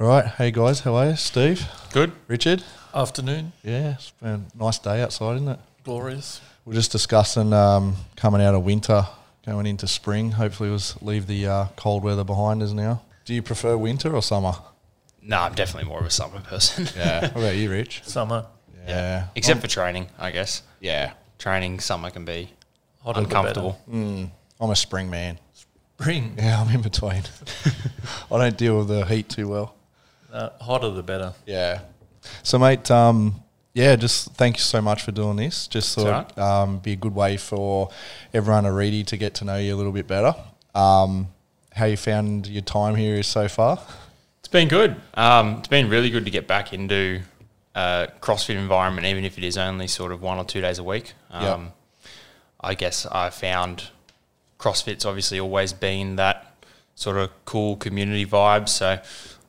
[0.00, 0.24] All right.
[0.24, 1.16] Hey guys, how are you?
[1.16, 2.12] Steve, Good.
[2.26, 2.64] Richard.
[2.94, 5.60] Afternoon, Yeah, it's been a nice day outside, isn't it?
[5.84, 6.40] glorious.
[6.64, 9.06] We're just discussing um, coming out of winter,
[9.46, 10.32] going into spring.
[10.32, 13.02] Hopefully, we'll leave the uh, cold weather behind us now.
[13.24, 14.54] Do you prefer winter or summer?
[15.22, 16.88] No, I'm definitely more of a summer person.
[16.96, 17.20] Yeah.
[17.32, 18.02] what about you, Rich?
[18.04, 18.88] Summer, Yeah.
[18.88, 19.26] yeah.
[19.36, 20.62] Except for training, I guess.
[20.80, 21.12] Yeah.
[21.38, 22.50] Training, summer can be
[23.02, 23.78] hotter uncomfortable.
[23.90, 24.30] Mm,
[24.60, 25.38] I'm a spring man.
[25.98, 27.22] Spring, Yeah, I'm in between.
[28.32, 29.74] I don't deal with the heat too well.
[30.32, 31.34] Uh, hotter the better.
[31.46, 31.80] Yeah.
[32.42, 35.66] So, mate, um, yeah, just thank you so much for doing this.
[35.66, 37.90] Just It's thought um, be a good way for
[38.34, 40.34] everyone at Arete to get to know you a little bit better.
[40.74, 41.28] Um,
[41.72, 43.80] how you found your time here so far?
[44.40, 44.96] It's been good.
[45.14, 47.20] Um, it's been really good to get back into
[47.74, 50.84] a CrossFit environment, even if it is only sort of one or two days a
[50.84, 51.12] week.
[51.30, 51.54] Yeah.
[51.54, 51.72] Um,
[52.60, 53.90] I guess I found
[54.58, 56.54] CrossFit's obviously always been that
[56.94, 58.68] sort of cool community vibe.
[58.68, 58.98] So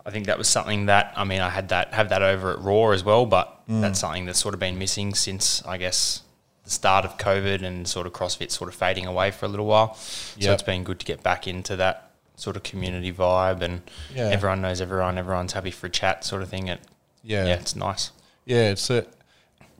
[0.05, 2.59] I think that was something that I mean I had that have that over at
[2.59, 6.23] Raw as well, but that's something that's sort of been missing since I guess
[6.65, 9.65] the start of COVID and sort of CrossFit sort of fading away for a little
[9.65, 9.95] while.
[9.95, 13.81] So it's been good to get back into that sort of community vibe and
[14.13, 14.23] Yeah.
[14.29, 16.67] everyone knows everyone, everyone's happy for a chat sort of thing.
[16.67, 16.81] It,
[17.23, 17.45] Yeah.
[17.45, 18.11] yeah, it's nice.
[18.45, 19.05] Yeah, it's a,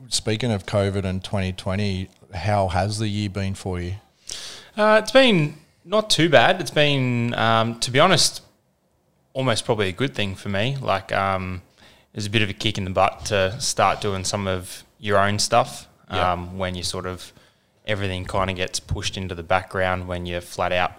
[0.08, 3.94] speaking of COVID and 2020, how has the year been for you?
[4.76, 6.60] Uh, it's been not too bad.
[6.60, 8.40] It's been, um, to be honest,
[9.34, 10.76] almost probably a good thing for me.
[10.80, 11.62] Like, um,
[12.12, 14.84] it was a bit of a kick in the butt to start doing some of
[14.98, 16.32] your own stuff Yeah.
[16.32, 17.32] um, when you sort of
[17.86, 20.92] everything kind of gets pushed into the background when you're flat out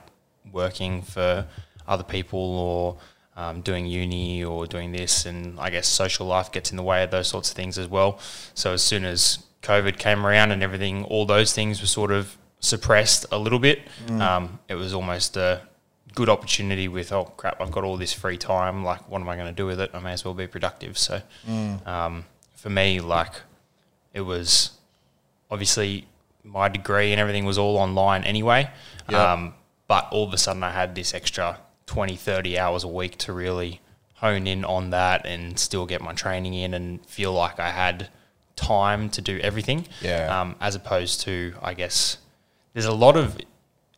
[0.52, 1.46] working for
[1.88, 2.98] other people or
[3.38, 7.04] um, doing uni or doing this, and I guess social life gets in the way
[7.04, 8.20] of those sorts of things as well.
[8.54, 12.38] So as soon as COVID came around and everything, all those things were sort of
[12.60, 13.80] suppressed a little bit.
[14.10, 15.62] Um, it was almost a
[16.14, 18.84] good opportunity with oh crap, I've got all this free time.
[18.84, 19.92] Like, what am I going to do with it?
[19.94, 20.98] I may as well be productive.
[20.98, 21.22] So
[21.86, 22.26] um,
[22.56, 23.34] for me, like
[24.14, 24.72] it was
[25.50, 26.08] obviously
[26.44, 28.70] my degree and everything was all online anyway.
[29.10, 29.34] Yeah.
[29.34, 29.54] Um,
[29.88, 33.34] but all of a sudden I had this extra 20, 30 hours a week to
[33.34, 33.82] really
[34.16, 38.10] hone in on that and still get my training in and feel like I had
[38.56, 39.88] time to do everything.
[40.02, 40.42] Yeah.
[40.42, 42.18] Um, as opposed to, I guess,
[42.74, 43.38] there's a lot of,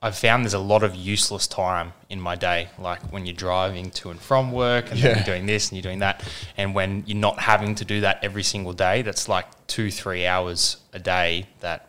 [0.02, 3.90] I've found there's a lot of useless time in my day, like when you're driving
[3.92, 5.16] to and from work and then Yeah.
[5.18, 6.22] you're doing this and you're doing that.
[6.58, 10.26] And when you're not having to do that every single day, that's like two, three
[10.28, 11.88] hours a day that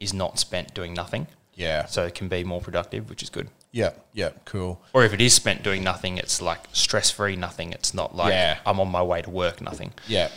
[0.00, 1.26] is not spent doing nothing.
[1.54, 1.86] Yeah.
[1.86, 3.48] So it can be more productive, which is good.
[3.70, 3.90] Yeah.
[4.12, 4.30] Yeah.
[4.44, 4.80] Cool.
[4.92, 7.72] Or if it is spent doing nothing, it's like stress free nothing.
[7.72, 8.58] It's not like Yeah.
[8.66, 9.92] I'm on my way to work, nothing.
[10.08, 10.28] Yeah.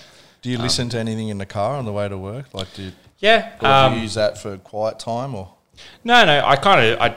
[0.44, 2.46] Do you listen to anything in the car on the way to work?
[2.53, 3.53] Like, do you, Yeah.
[3.56, 5.53] or do Um, you use that for quiet time or?
[6.03, 6.43] No, no.
[6.45, 7.15] I kind of I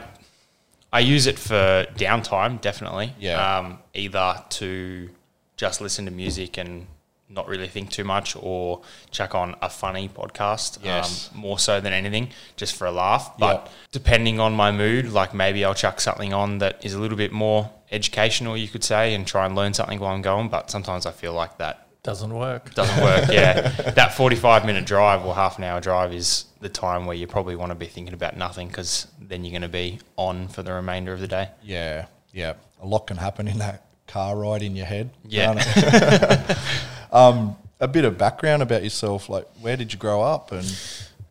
[0.93, 3.15] I use it for downtime, definitely.
[3.19, 3.57] Yeah.
[3.59, 5.09] Um, either to
[5.57, 6.87] just listen to music and
[7.29, 10.79] not really think too much, or chuck on a funny podcast.
[10.83, 11.29] Yes.
[11.33, 13.37] Um, more so than anything, just for a laugh.
[13.37, 13.71] But Yeah.
[13.93, 17.31] depending on my mood, like maybe I'll chuck something on that is a little bit
[17.31, 20.49] more educational, you could say, and try and learn something while I'm going.
[20.49, 22.73] But sometimes I feel like that Doesn't work.
[22.73, 23.29] doesn't work.
[23.31, 27.27] Yeah, that forty-five minute drive or half an hour drive is the time where you
[27.27, 30.63] probably want to be thinking about nothing because then you're going to be on for
[30.63, 31.49] the remainder of the day.
[31.61, 32.05] Yeah.
[32.33, 32.53] Yeah.
[32.81, 35.11] A lot can happen in that car ride in your head.
[35.27, 36.57] Yeah.
[37.11, 39.29] um, a bit of background about yourself.
[39.29, 40.51] Like, where did you grow up?
[40.51, 40.65] And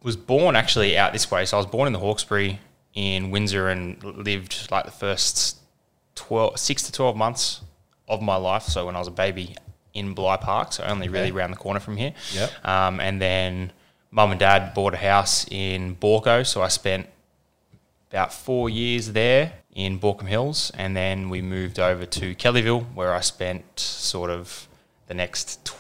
[0.03, 2.61] Was born actually out this way, so I was born in the Hawkesbury
[2.95, 5.59] in Windsor and lived like the first
[6.17, 7.61] 12, six to twelve months
[8.09, 8.65] of my life.
[8.65, 9.57] So when I was a baby
[9.95, 12.13] in Bligh Park, so only really around the corner from here.
[12.33, 12.65] Yep.
[12.65, 13.73] Um, and then
[14.11, 17.09] mum and dad bought a house in Baulko, so I spent
[18.11, 23.15] about four years there in Baulkham Hills, and then we moved over to Kellyville, where
[23.15, 24.69] I spent sort of
[25.07, 25.73] the next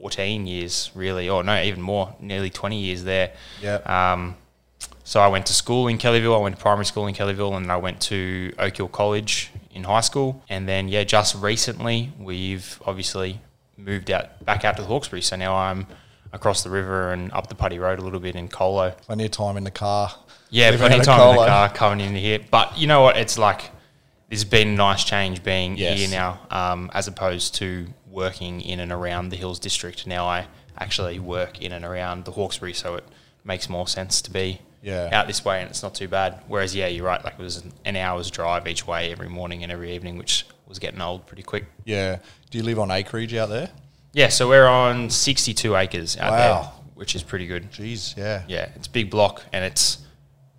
[0.00, 3.32] 14 years, really, or no, even more, nearly 20 years there.
[3.60, 3.76] yeah.
[3.84, 4.36] Um,
[5.06, 6.34] so I went to school in Kellyville.
[6.34, 9.50] I went to primary school in Kellyville, and then I went to Oak Hill College
[9.70, 10.42] in high school.
[10.48, 13.40] And then, yeah, just recently we've obviously
[13.76, 15.22] moved out back out to the Hawkesbury.
[15.22, 15.86] So now I'm
[16.32, 18.90] across the river and up the Putty Road a little bit in Colo.
[19.06, 20.12] plenty of time in the car.
[20.50, 22.40] Yeah, Living plenty of time in the car coming in here.
[22.50, 23.16] But you know what?
[23.16, 23.70] It's like
[24.30, 25.98] this has been a nice change being Yes.
[25.98, 30.06] here now, um, as opposed to working in and around the Hills District.
[30.06, 30.46] Now I
[30.78, 33.04] actually work in and around the Hawkesbury, so it
[33.44, 35.08] makes more sense to be Yeah.
[35.12, 36.40] out this way, and it's not too bad.
[36.48, 37.24] Whereas, yeah, you're right.
[37.24, 40.78] Like it was an hour's drive each way every morning and every evening, which was
[40.78, 41.66] getting old pretty quick.
[41.84, 42.18] Yeah.
[42.50, 43.70] Do you live on acreage out there?
[44.12, 47.70] Yeah, so we're on 62 acres out there, which is pretty good.
[47.72, 48.16] Jeez.
[48.16, 48.42] Yeah.
[48.48, 49.98] Yeah, it's a big block and it's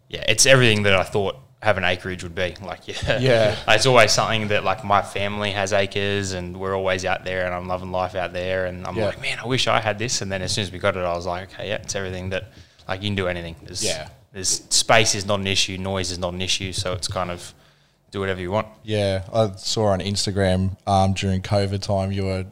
[0.09, 2.53] yeah, it's everything that I thought having acreage would be.
[2.61, 3.55] Like, yeah, Yeah.
[3.69, 7.55] it's always something that like my family has acres, and we're always out there, and
[7.55, 9.05] I'm loving life out there, and I'm Yeah.
[9.07, 10.21] like, man, I wish I had this.
[10.21, 12.29] And then as soon as we got it, I was like, okay, yeah, it's everything
[12.29, 12.51] that
[12.87, 13.55] like you can do anything.
[13.63, 14.09] There's, Yeah.
[14.31, 17.53] there's space is not an issue, noise is not an issue, so it's kind of
[18.15, 18.67] do whatever you want.
[18.83, 22.45] Yeah, I saw on Instagram um, during COVID time you were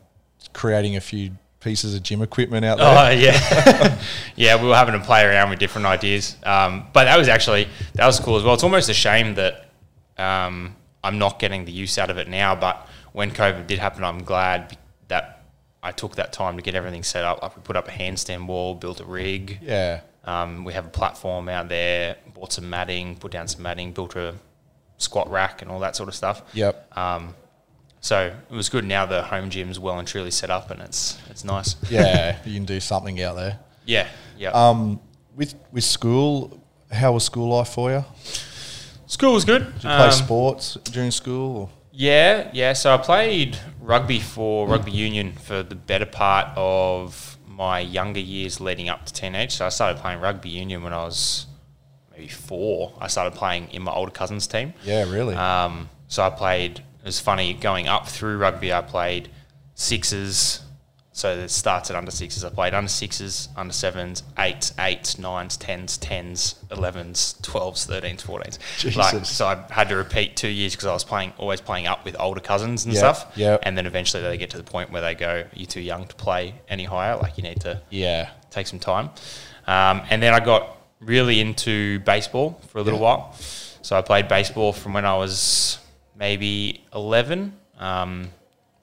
[0.51, 1.31] creating a few
[1.62, 2.88] pieces of gym equipment out there.
[2.88, 4.01] Oh yeah,
[4.36, 4.62] yeah.
[4.62, 8.06] We were having to play around with different ideas, um, but that was actually that
[8.06, 8.54] was cool as well.
[8.54, 9.69] It's almost a shame that
[10.18, 12.56] um, I'm not getting the use out of it now.
[12.56, 14.77] But when COVID did happen, I'm glad
[15.07, 15.44] that
[15.81, 17.42] I took that time to get everything set up.
[17.42, 19.59] Like we put up a handstand wall, built a rig.
[19.62, 23.94] Yeah, Um, we have a platform out there, bought some matting, put down some matting,
[23.94, 24.36] built a
[25.03, 26.41] squat rack, and all that sort of stuff.
[26.53, 27.35] yep, Um,
[28.01, 28.83] so it was good.
[28.85, 31.75] Now the home gym's well and truly set up, and it's it's nice.
[31.89, 32.38] yeah.
[32.45, 33.59] you can do something out there.
[33.85, 34.07] Yeah,
[34.38, 34.50] yeah.
[34.50, 35.00] Um,
[35.35, 36.59] with with school,
[36.91, 38.03] how was school life for you?
[39.07, 39.65] School was good.
[39.65, 41.57] Did you play Um, sports during school?
[41.57, 41.69] Or?
[41.91, 42.73] Yeah, yeah.
[42.73, 48.59] So I played rugby for rugby union for the better part of my younger years
[48.59, 49.51] leading up to teenage.
[49.53, 51.45] So I started playing rugby union when I was
[52.13, 52.94] maybe four.
[53.00, 54.74] I started playing in my older cousin's team.
[54.83, 55.36] Yeah, really.
[55.36, 56.80] Um, so I played.
[56.80, 58.71] It was funny going up through rugby.
[58.74, 59.30] I played
[59.75, 60.62] sixes.
[61.15, 62.44] So it starts at under sixes.
[62.44, 68.57] I played under sixes, under sevens, eights, eights, nines, tens, tens, elevens, twelves, thirteens, fourteens.
[68.95, 72.04] Like, so I had to repeat two years because I was playing, always playing up
[72.04, 73.31] with older cousins and Yep, stuff.
[73.36, 73.59] Yeah.
[73.62, 76.16] And then eventually they get to the point where they go, "You're too young to
[76.16, 77.16] play any higher.
[77.18, 79.12] Like you need to yeah, take some time.
[79.68, 83.05] Um, and then I got really into baseball for a little Yeah.
[83.05, 83.35] while.
[83.81, 85.79] So I played baseball from when I was
[86.15, 88.29] maybe 11 um,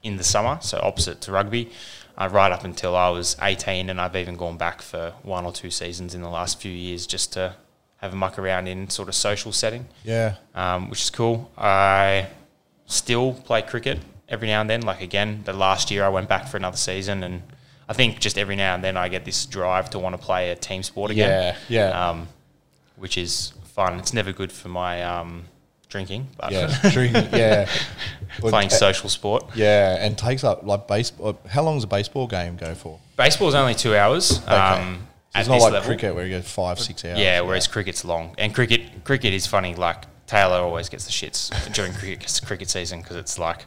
[0.03, 1.71] in the summer, so opposite to rugby,
[2.19, 3.89] uh, right up until I was 18.
[3.91, 7.07] And I've even gone back for one or two seasons in the last few years
[7.07, 7.55] just to
[7.99, 11.51] have a muck around in sort of social setting, yeah, um, which is cool.
[11.57, 12.29] I
[12.87, 14.81] still play cricket every now and then.
[14.83, 17.43] Like again, the last year I went back for another season, and
[17.91, 20.51] I think just every now and then I get this drive to want to play
[20.51, 21.57] a team sport again.
[21.69, 22.29] yeah, yeah, Um,
[22.97, 23.99] which is fun.
[23.99, 25.45] It's never good for my um,
[25.89, 26.69] drinking, but yeah.
[26.93, 27.69] Drinking, yeah,
[28.39, 29.43] playing uh, social sport.
[29.57, 31.37] Yeah, and takes up like baseball.
[31.49, 33.01] How long does a baseball game go for?
[33.17, 34.39] Baseball is only two hours.
[34.45, 34.55] Okay.
[34.55, 35.89] Um, So it's not like level.
[35.89, 37.19] cricket where you go five, six hours.
[37.19, 39.75] Yeah, whereas cricket's long, and cricket cricket is funny.
[39.75, 43.67] Like Taylor always gets the shits during cricket cricket season because it's like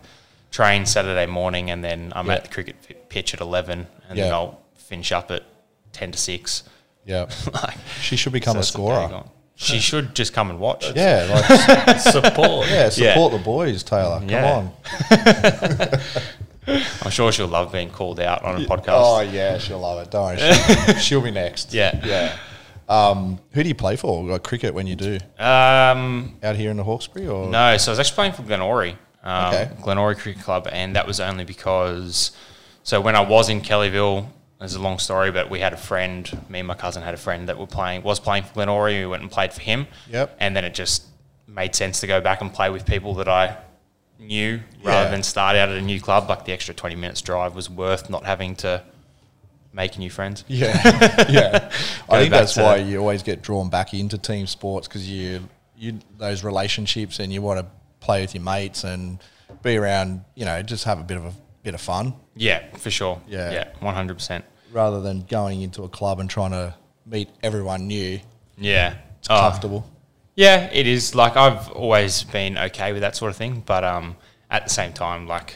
[0.53, 2.35] train Saturday morning, and then I'm Yeah.
[2.35, 5.43] at the cricket pitch at eleven, and then I'll finish up at
[5.91, 6.63] ten to six.
[7.05, 7.25] yeah.
[7.53, 9.23] like, She should become so a scorer.
[9.55, 10.85] She should just come and watch.
[10.95, 12.67] Yeah, like Support.
[12.69, 14.19] yeah, support the boys, Taylor.
[14.19, 14.53] Come Yeah.
[14.55, 14.71] on.
[17.01, 18.83] I'm sure she'll love being called out on a podcast.
[18.95, 20.11] Oh yeah, she'll love it.
[20.11, 20.99] Don't worry.
[20.99, 21.73] She'll, be next.
[21.73, 21.99] Yeah.
[22.05, 22.37] yeah.
[22.87, 24.23] Um, who do you play for?
[24.23, 27.93] Like cricket when you do Um, out here in the Hawkesbury or no, so I
[27.93, 29.69] was actually playing for Glenorie, um, Okay.
[29.81, 32.31] Glenorie Cricket Club, and that was only because.
[32.83, 34.27] So when I was in Kellyville,
[34.59, 36.45] there's a long story, but we had a friend.
[36.49, 38.99] Me and my cousin had a friend that were playing was playing for Glenorie.
[38.99, 39.87] We went and played for him.
[40.09, 40.35] Yep.
[40.39, 41.03] And then it just
[41.47, 43.57] made sense to go back and play with people that I
[44.19, 46.29] knew rather than start out at a new club.
[46.29, 48.83] Like the extra 20 minutes drive was worth not having to
[49.73, 50.43] make new friends.
[50.49, 50.73] Yeah,
[51.29, 51.71] yeah.
[52.09, 55.41] I think that's why you always get drawn back into team sports because you
[55.77, 57.65] you those relationships and you want to
[58.03, 59.19] play with your mates and
[59.63, 60.23] be around.
[60.35, 61.33] You know, just have a bit of a
[61.63, 63.21] bit of fun Yeah, for sure.
[63.27, 63.51] Yeah.
[63.51, 64.43] Yeah, 100%.
[64.73, 66.75] rather than going into a club and trying to
[67.05, 68.19] meet everyone new.
[68.57, 68.95] Yeah.
[69.19, 69.89] It's Oh, comfortable.
[70.35, 71.15] Yeah, it is.
[71.15, 74.17] Like I've always been okay with that sort of thing, but um,
[74.49, 75.55] at the same time, like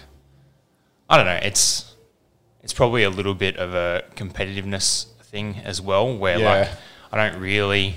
[1.09, 1.95] I don't know, it's
[2.63, 6.49] it's probably a little bit of a competitiveness thing as well, where Yeah.
[6.59, 6.69] like
[7.11, 7.95] I don't really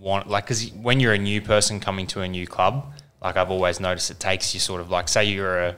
[0.00, 2.92] want like because when you're a new person coming to a new club,
[3.24, 5.76] like I've always noticed, it takes you sort of like say you're a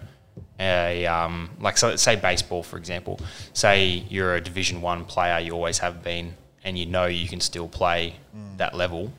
[0.59, 3.21] a um, like so say baseball for example.
[3.53, 6.35] Say you're a Division One player, you always have been,
[6.65, 8.17] and you know you can still play
[8.57, 9.13] that level.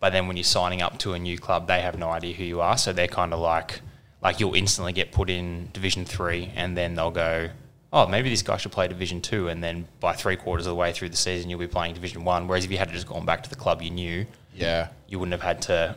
[0.00, 2.44] But then when you're signing up to a new club, they have no idea who
[2.44, 3.80] you are, so they're kind of like
[4.22, 7.48] like you'll instantly get put in Division Three, and then they'll go,
[7.92, 10.76] oh, maybe this guy should play Division Two, and then by three quarters of the
[10.76, 12.46] way through the season, you'll be playing Division One.
[12.46, 14.88] Whereas if you had just gone back to the club you knew, Yeah.
[15.08, 15.96] you wouldn't have had to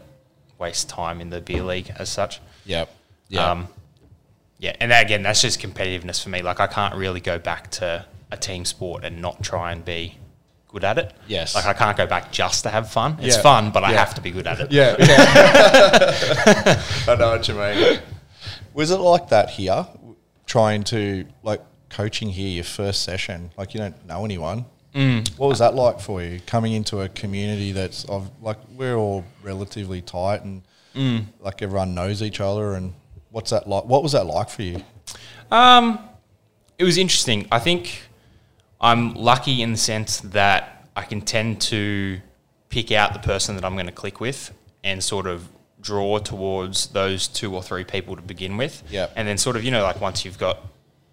[0.59, 2.39] waste time in the beer league as such.
[2.65, 2.89] Yep.
[3.29, 3.51] Yeah.
[3.51, 3.67] Um,
[4.59, 6.41] yeah, and that, again, that's just competitiveness for me.
[6.41, 10.17] Like, I can't really go back to a team sport and not try and be
[10.69, 11.13] good at it.
[11.27, 11.53] Yes.
[11.55, 13.17] Like, I can't go back just to have fun.
[13.21, 13.41] It's Yeah.
[13.43, 14.71] fun, but I have to be good at it.
[14.71, 16.81] Yeah, yeah.
[17.07, 17.99] I know what you mean.
[18.73, 19.85] Was it like that here?
[20.45, 24.65] Trying to like coaching here, your first session, like you don't know anyone.
[25.37, 29.25] What was that like for you coming into a community that's of like we're all
[29.43, 30.63] relatively tight and
[31.39, 32.93] like everyone knows each other and
[33.29, 33.85] what's that like?
[33.85, 34.83] What was that like for you?
[35.51, 35.99] Um,
[36.77, 37.47] it was interesting.
[37.51, 38.01] I think
[38.81, 42.19] I'm lucky in the sense that I can tend to
[42.69, 44.53] pick out the person that I'm going to click with
[44.83, 45.47] and sort of
[45.79, 48.83] draw towards those two or three people to begin with.
[48.89, 49.13] Yep.
[49.15, 50.59] And then sort of, you know, like once you've got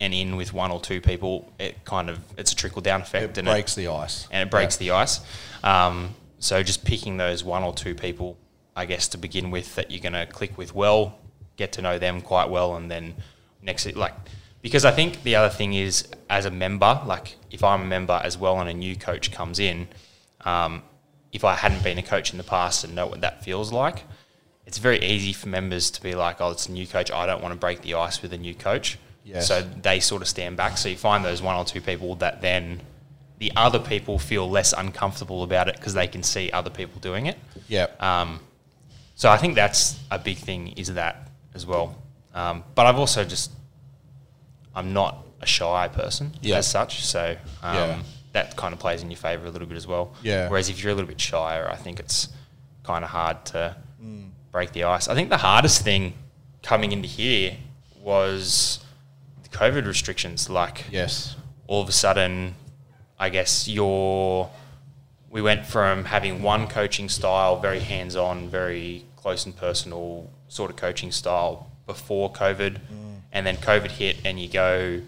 [0.05, 3.39] an in with one or two people, it kind of, it's a trickle down effect.
[3.39, 4.29] And it and breaks the ice.
[4.31, 5.21] and it breaks the ice.
[5.63, 8.37] Um, so just picking those one or two people,
[8.77, 11.19] I guess, to begin with that you're going to click with well,
[11.57, 13.15] get to know them quite well, and then
[13.63, 14.15] next, like,
[14.61, 18.21] because I think the other thing is as a member, like if I'm a member
[18.25, 19.89] as well and a new coach comes in,
[20.45, 20.83] um,
[21.33, 24.05] if I hadn't been a coach in the past and know what that feels like,
[24.67, 27.11] it's very easy for members to be like, oh, it's a new coach.
[27.11, 28.99] I don't want to break the ice with a new coach.
[29.25, 29.49] Yes.
[29.49, 30.77] So they sort of stand back.
[30.79, 32.81] So you find those one or two people that then
[33.39, 37.27] the other people feel less uncomfortable about it because they can see other people doing
[37.27, 37.39] it.
[37.69, 37.87] Yeah.
[38.01, 38.41] Um,
[39.15, 41.97] so I think that's a big thing is that as well.
[42.35, 43.51] Um, but I've also just
[44.75, 46.57] I'm not a shy person Yeah.
[46.57, 47.99] as such, so um, Yeah.
[48.33, 50.13] that kind of plays in your favour a little bit as well.
[50.23, 50.49] Yeah.
[50.49, 52.29] Whereas if you're a little bit shyer, I think it's
[52.83, 54.31] kind of hard to Mm.
[54.53, 55.09] break the ice.
[55.09, 56.13] I think the hardest thing
[56.63, 57.57] coming into here
[58.01, 58.84] was
[59.55, 60.51] COVID restrictions.
[60.51, 61.37] Like yes.
[61.67, 62.55] all of a sudden,
[63.19, 64.51] I guess you're.
[65.31, 70.71] We went from having one coaching style, very hands on, very close and personal sort
[70.71, 73.21] of coaching style before COVID, mm.
[73.33, 75.01] and then COVID hit, and you go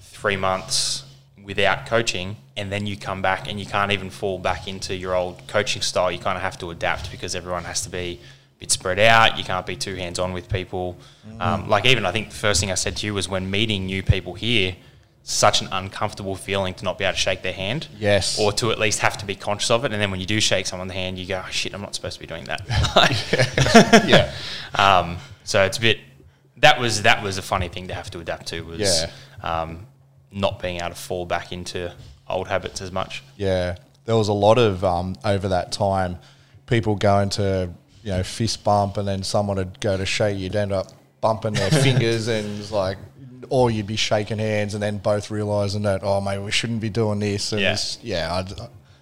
[0.00, 1.04] three months
[1.44, 5.14] without coaching, and then you come back and you can't even fall back into your
[5.14, 6.10] old coaching style.
[6.10, 8.20] You kind of have to adapt because everyone has to be
[8.60, 9.36] bit spread out.
[9.38, 10.96] You can't be too hands on with people.
[11.40, 13.86] Um, like even I think the first thing I said to you was when meeting
[13.86, 14.76] new people here,
[15.22, 17.88] such an uncomfortable feeling to not be able to shake their hand.
[17.98, 18.38] Yes.
[18.38, 19.92] Or to at least have to be conscious of it.
[19.92, 22.14] And then when you do shake someone's hand, you go, oh, shit, I'm not supposed
[22.14, 24.04] to be doing that.
[24.06, 24.32] yeah.
[24.74, 25.98] Um, so it's a bit.
[26.58, 28.60] That was that was a funny thing to have to adapt to.
[28.62, 29.10] Was Yeah.
[29.42, 29.86] um,
[30.30, 31.92] not being able to fall back into
[32.28, 33.24] old habits as much.
[33.36, 36.18] Yeah, there was a lot of um, over that time,
[36.66, 37.70] people going to
[38.10, 40.36] you know fist bump, and then someone would go to shake.
[40.36, 40.88] You'd end up
[41.20, 42.98] bumping their fingers, and it's like,
[43.48, 46.90] or you'd be shaking hands, and then both realizing that oh mate, we shouldn't be
[46.90, 47.52] doing this.
[47.52, 47.72] And Yeah.
[47.72, 48.52] it's- yeah, I'd,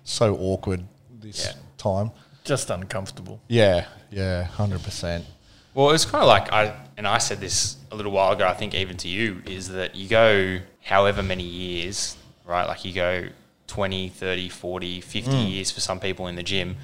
[0.04, 0.84] so awkward
[1.20, 1.52] this Yeah.
[1.78, 2.10] time.
[2.44, 3.40] Just uncomfortable.
[3.48, 5.24] Yeah, yeah, hundred percent.
[5.72, 8.46] Well, it's kind of like I and I said this a little while ago.
[8.46, 12.66] I think even to you is that you go however many years, right?
[12.66, 13.28] Like you go
[13.68, 15.36] 20, 30, 40, 50 hmm.
[15.46, 16.76] years for some people in the gym,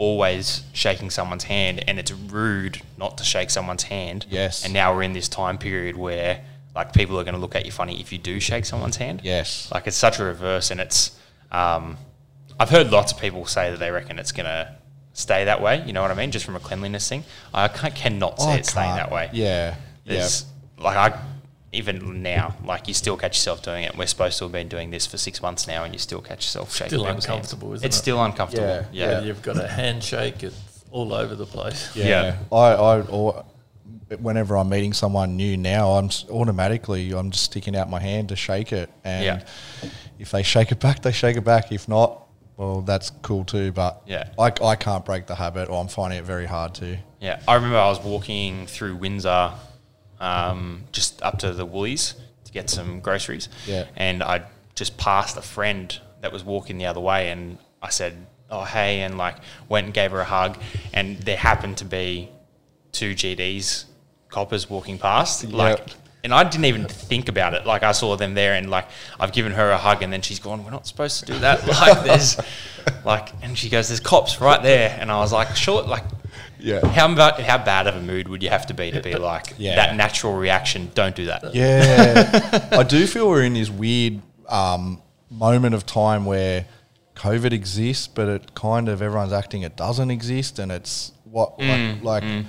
[0.00, 4.24] always shaking someone's hand, and it's rude not to shake someone's hand.
[4.30, 4.64] Yes.
[4.64, 6.40] And now we're in this time period where
[6.74, 9.20] like people are going to look at you funny if you do shake someone's hand.
[9.22, 9.70] Yes.
[9.70, 11.16] Like it's such a reverse, and it's.
[11.52, 11.98] Um,
[12.58, 14.74] I've heard lots of people say that they reckon it's going to
[15.12, 15.82] stay that way.
[15.86, 16.30] You know what I mean?
[16.30, 19.28] Just from a cleanliness thing, I ca- cannot see I it staying that way.
[19.32, 20.28] Yeah, yeah,
[20.78, 21.20] like I
[21.72, 23.96] even now, like you still catch yourself doing it.
[23.96, 26.44] We're supposed to have been doing this for six months now, and you still catch
[26.44, 26.88] yourself shaking.
[26.88, 27.26] Still people's hands.
[27.26, 28.00] uncomfortable, isn't It's it?
[28.00, 28.66] still uncomfortable.
[28.66, 29.10] Yeah, Yeah.
[29.10, 29.20] Yeah.
[29.22, 30.42] You've got a handshake.
[30.42, 31.94] It's all over the place.
[31.94, 32.06] yeah.
[32.06, 32.36] Yeah.
[32.50, 33.44] I, I, or,
[34.18, 38.36] whenever I'm meeting someone new now, I'm automatically I'm just sticking out my hand to
[38.36, 39.90] shake it, and Yeah.
[40.18, 41.70] if they shake it back, they shake it back.
[41.70, 43.70] If not, well, that's cool too.
[43.70, 44.24] But Yeah.
[44.36, 46.98] I, I can't break the habit, or I'm finding it very hard to.
[47.20, 49.52] Yeah, I remember I was walking through Windsor,
[50.20, 53.48] um, just up to the Woolies to get some groceries.
[53.66, 53.86] Yeah.
[53.96, 54.42] and I
[54.74, 58.14] just passed a friend that was walking the other way, and I said,
[58.50, 59.36] "Oh, hey," and like
[59.68, 60.58] went and gave her a hug,
[60.92, 62.28] and there happened to be
[62.92, 63.84] two GDs
[64.28, 65.78] coppers walking past, like.
[66.22, 67.64] And I didn't even think about it.
[67.64, 68.86] Like I saw them there, and like
[69.18, 70.62] I've given her a hug, and then she's gone.
[70.62, 71.66] We're not supposed to do that.
[71.66, 72.38] Like there's,
[73.06, 76.04] like, and she goes, "There's cops right there," and I was like, "Sure." Like
[76.62, 76.86] Yeah.
[76.86, 79.54] how about how bad of a mood would you have to be to be like
[79.58, 79.76] Yeah.
[79.76, 80.90] that natural reaction?
[80.94, 81.54] Don't do that.
[81.54, 85.00] Yeah, I do feel we're in this weird um,
[85.30, 86.66] moment of time where
[87.16, 92.02] COVID exists, but it kind of everyone's acting it doesn't exist, and it's what Mm,
[92.02, 92.46] like, like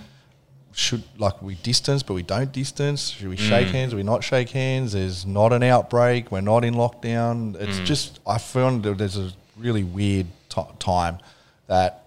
[0.74, 3.10] should like we distance, but we don't distance.
[3.10, 3.72] Should we shake Mm.
[3.72, 3.92] hands?
[3.92, 4.94] Do we not shake hands?
[4.94, 6.32] There's not an outbreak.
[6.32, 7.60] We're not in lockdown.
[7.60, 7.86] It's Mm.
[7.86, 11.18] just I found that there's a really weird t- time
[11.68, 12.01] that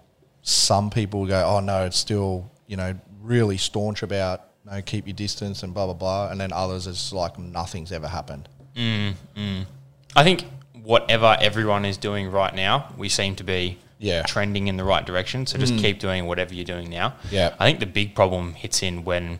[0.47, 5.15] some people go, oh no, it's still you know really staunch about no keep your
[5.15, 8.47] distance and blah blah blah, and then others it's like nothing's ever happened.
[8.77, 10.45] I think
[10.83, 14.21] whatever everyone is doing right now, we seem to be Yeah.
[14.21, 14.27] Mm.
[14.27, 15.45] trending in the right direction.
[15.47, 17.15] So just keep doing whatever you're doing now.
[17.31, 17.55] Yeah.
[17.59, 19.39] I think the big problem hits in when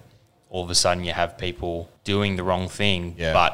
[0.50, 3.34] all of a sudden you have people doing the wrong thing, Yeah.
[3.34, 3.52] but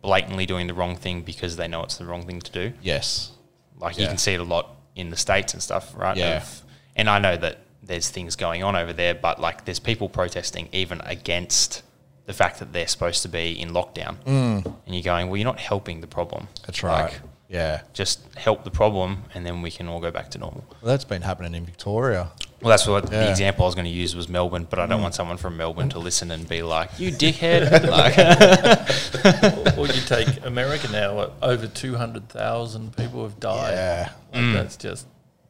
[0.00, 2.72] blatantly doing the wrong thing because they know it's the wrong thing to do.
[2.82, 3.32] Yes.
[3.78, 6.16] Like you can see it a lot in the states and stuff, right?
[6.16, 6.38] Yeah.
[6.38, 6.62] Of-
[6.96, 10.68] and I know that there's things going on over there, but like there's people protesting
[10.72, 11.82] even against
[12.26, 14.64] the fact that they're supposed to be in lockdown, mm.
[14.64, 16.46] and you're going, well, you're not helping the problem.
[16.66, 17.04] That's right.
[17.04, 17.82] Like, yeah.
[17.92, 20.64] just help the problem, and then we can all go back to normal.
[20.80, 22.30] Well, that's been happening in Victoria.
[22.62, 23.24] Well, that's what Yeah.
[23.24, 25.56] the example I was going to use was Melbourne, but I don't want someone from
[25.56, 31.66] Melbourne to listen and be like, "You dickhead!" like, or you take America now, over
[31.66, 33.72] 200,000 people have died.
[33.72, 34.08] Yeah.
[34.32, 35.06] Like, That's just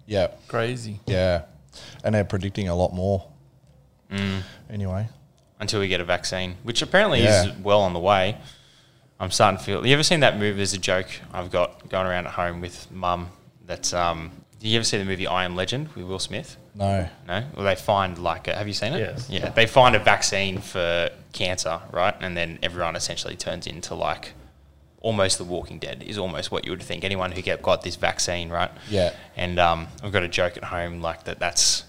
[0.07, 0.29] Yeah.
[0.49, 1.01] crazy.
[1.07, 1.43] Yeah.
[2.05, 3.27] And they're predicting a lot more.
[4.11, 4.43] Mm.
[4.71, 5.09] Anyway.
[5.61, 7.45] until we get a vaccine, which apparently Yeah.
[7.45, 8.37] is well on the way.
[9.21, 9.87] I'm starting to feel.
[9.87, 10.57] You ever seen that movie?
[10.57, 13.29] There's a joke I've got going around at home with mum.
[13.65, 14.33] That's um.
[14.59, 16.57] Did you ever see the movie I Am Legend with Will Smith?
[16.75, 17.09] No.
[17.29, 17.45] No.
[17.55, 18.99] Well, they find like a, have you seen it?
[19.01, 19.29] Yes.
[19.29, 19.51] Yeah.
[19.51, 22.15] They find a vaccine for cancer, right?
[22.21, 24.33] And then everyone essentially turns into like
[25.01, 27.05] almost the Walking Dead is almost what you would think.
[27.05, 28.71] Anyone who get got this vaccine, right?
[28.89, 29.13] Yeah.
[29.37, 31.39] And um, I've got a joke at home like that.
[31.39, 31.85] That's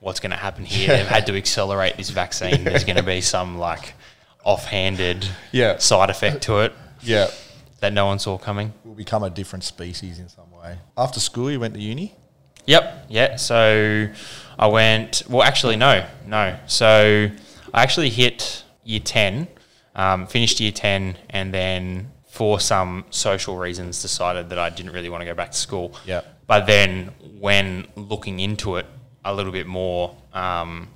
[0.00, 0.88] what's going to happen here.
[0.96, 2.64] They've had to accelerate this vaccine.
[2.64, 3.94] There's going to be some like
[4.44, 5.78] offhanded Yeah.
[5.78, 6.72] side effect to it
[7.02, 7.28] Yeah.
[7.80, 8.72] that no one saw coming.
[8.84, 10.78] We'll become a different species in some way.
[10.96, 12.14] After school, you went to uni?
[12.66, 13.06] Yep.
[13.08, 13.36] Yeah.
[13.36, 14.08] So
[14.58, 15.22] I went.
[15.28, 16.56] Well, actually, no, no.
[16.66, 17.30] So
[17.74, 19.48] I actually hit year ten,
[19.94, 25.08] um, finished year ten, and then for some social reasons decided that I didn't really
[25.08, 25.94] want to go back to school.
[26.06, 26.40] Yep.
[26.46, 28.86] But then when looking into it
[29.24, 30.88] a little bit more, um,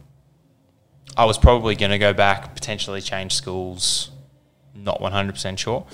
[1.17, 4.11] I was probably going to go back, potentially change schools.
[4.75, 5.87] Not one hundred percent sure,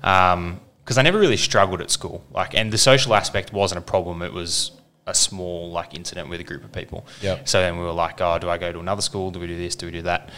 [0.00, 2.24] because I never really struggled at school.
[2.30, 4.22] Like, and the social aspect wasn't a problem.
[4.22, 4.72] It was
[5.10, 7.06] a small like incident with a group of people.
[7.20, 7.48] Yep.
[7.48, 9.30] So then we were like, oh, do I go to another school?
[9.30, 9.76] Do we do this?
[9.76, 10.30] Do we do that?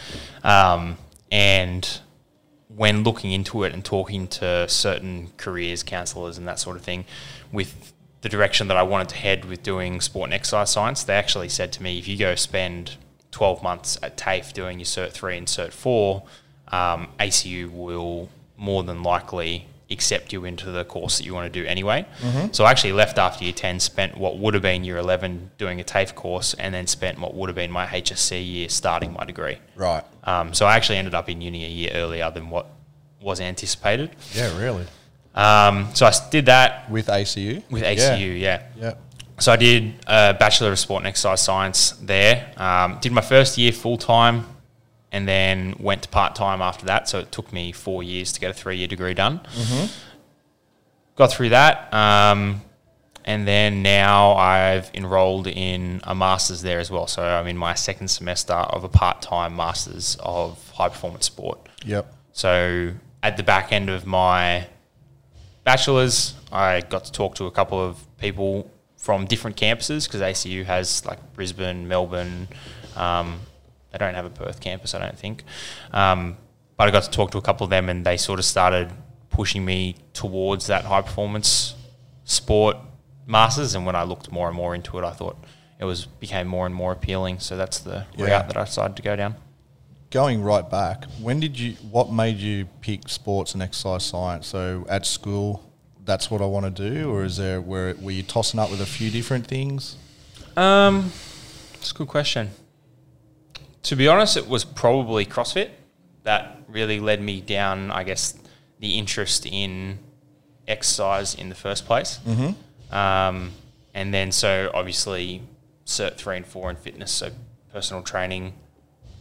[0.43, 0.97] Um,
[1.31, 1.99] and
[2.67, 7.05] when looking into it and talking to certain careers counsellors and that sort of thing,
[7.51, 11.13] with the direction that I wanted to head with doing sport and exercise science, they
[11.13, 12.97] actually said to me, if you go spend
[13.31, 16.23] 12 months at TAFE doing your Cert 3 and Cert 4,
[16.69, 21.61] um, ACU will more than likely accept you into the course that you want to
[21.61, 22.05] do anyway.
[22.51, 25.79] So I actually left after year 10, spent what would have been year 11 doing
[25.79, 29.25] a TAFE course, and then spent what would have been my HSC year starting my
[29.25, 29.57] degree.
[29.75, 30.03] Right.
[30.23, 32.67] Um, so I actually ended up in uni a year earlier than what
[33.21, 34.11] was anticipated.
[34.33, 34.85] Yeah, really.
[35.35, 37.63] Um, so I did that With ACU?
[37.71, 38.63] with ACU, yeah.
[38.77, 38.93] Yeah.
[39.39, 42.51] So I did a Bachelor of Sport and Exercise Science there.
[42.57, 44.45] Um, did my first year full time
[45.13, 47.07] and then went to part time after that.
[47.07, 49.39] So it took me four years to get a three year degree done.
[51.15, 51.93] Got through that.
[51.93, 52.61] Um,
[53.23, 57.07] and then now I've enrolled in a master's there as well.
[57.07, 61.59] So I'm in my second semester of a part time master's of high performance sport.
[61.85, 62.11] Yep.
[62.33, 64.67] So at the back end of my
[65.63, 70.65] bachelor's, I got to talk to a couple of people from different campuses because ACU
[70.65, 72.47] has like Brisbane, Melbourne.
[72.95, 73.39] Um,
[73.93, 75.43] they don't have a Perth campus, I don't think.
[75.93, 76.35] Um,
[76.75, 78.91] but I got to talk to a couple of them, and they sort of started
[79.29, 81.75] pushing me towards that high performance
[82.25, 82.75] sport
[83.27, 83.75] masters.
[83.75, 85.37] And when I looked more and more into it, I thought
[85.79, 87.39] it was became more and more appealing.
[87.39, 88.25] So that's the Yeah.
[88.25, 89.35] route that I decided to go down.
[90.09, 91.73] Going right back, when did you?
[91.89, 94.47] What made you pick sports and exercise science?
[94.47, 95.63] So at school,
[96.05, 98.81] that's what I want to do, or is there where were you tossing up with
[98.81, 99.95] a few different things?
[100.55, 101.11] Um,
[101.75, 102.51] it's a good question.
[103.83, 105.69] To be honest, it was probably CrossFit
[106.23, 107.91] that really led me down.
[107.91, 108.35] I guess
[108.79, 109.99] the interest in
[110.67, 112.19] exercise in the first place.
[112.25, 112.95] Mm-hmm.
[112.95, 113.51] Um,
[113.93, 115.41] and then so obviously
[115.85, 117.31] cert three and four in fitness, so
[117.71, 118.53] personal training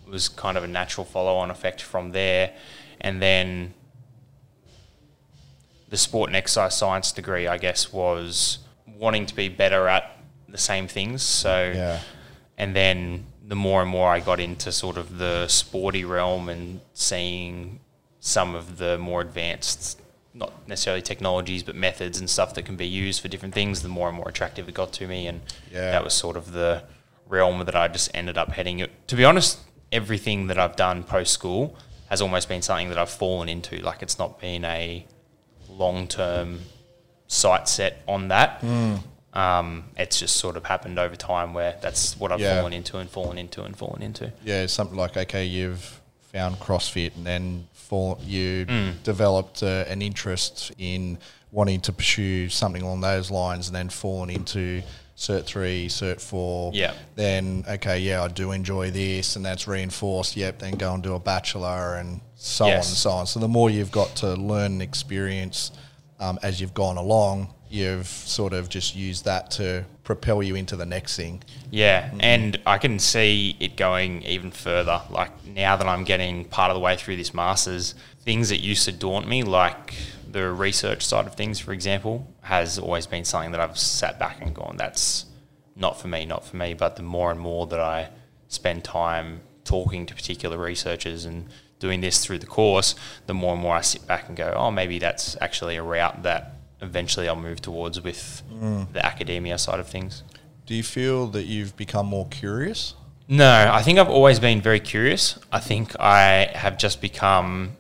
[0.09, 2.53] was kind of a natural follow-on effect from there,
[3.01, 3.72] and then
[5.88, 10.16] the sport and exercise science degree, I guess, was wanting to be better at
[10.48, 11.22] the same things.
[11.22, 12.01] So, Yeah.
[12.59, 16.81] and then the more and more I got into sort of the sporty realm and
[16.94, 17.81] seeing
[18.20, 20.00] some of the more advanced,
[20.33, 23.88] not necessarily technologies, but methods and stuff that can be used for different things, the
[23.88, 25.26] more and more attractive it got to me.
[25.26, 25.40] And
[25.72, 25.90] Yeah.
[25.90, 26.85] that was sort of the
[27.26, 28.87] realm that I just ended up heading.
[29.09, 29.59] To be honest,
[29.90, 31.76] everything that I've done post school
[32.09, 33.78] has almost been something that I've fallen into.
[33.78, 35.05] Like it's not been a
[35.68, 36.61] long term
[37.26, 38.61] sight set on that.
[38.61, 38.96] Hmm.
[39.34, 42.58] Um, it's just sort of happened over time where that's what I've Yeah.
[42.58, 44.32] fallen into and fallen into and fallen into.
[44.44, 46.00] Yeah, something like okay, you've
[46.32, 49.02] found CrossFit and then for you Mm.
[49.02, 51.18] developed uh, an interest in
[51.50, 54.82] wanting to pursue something along those lines, and then fallen into
[55.16, 56.70] Cert three, Cert four.
[56.74, 56.94] Yeah.
[57.14, 60.36] Then okay, yeah, I do enjoy this, and that's reinforced.
[60.36, 60.58] Yep.
[60.58, 63.26] Then go and do a bachelor, and so on and so on.
[63.26, 65.70] So the more you've got to learn and experience
[66.18, 70.76] um, as you've gone along, you've sort of just used that to propel you into
[70.76, 71.42] the next thing.
[71.70, 72.20] Yeah, mm-hmm.
[72.20, 75.00] and I can see it going even further.
[75.11, 78.85] Like now that I'm getting part of the way through this masters, things that used
[78.85, 79.94] to daunt me, like
[80.30, 84.42] the research side of things, for example, has always been something that I've sat back
[84.42, 85.26] and gone, "That's
[85.74, 88.11] not for me, not for me." But the more and more that I
[88.48, 92.94] spend time talking to particular researchers and doing this through the course,
[93.26, 96.22] the more and more I sit back and go, "Oh, maybe that's actually a route
[96.24, 98.42] that." Eventually, I'll move towards with
[98.92, 100.22] the academia side of things.
[100.66, 102.94] Do you feel that you've become more curious?
[103.28, 105.38] No, I think I've always been very curious.
[105.50, 107.76] I think I have just become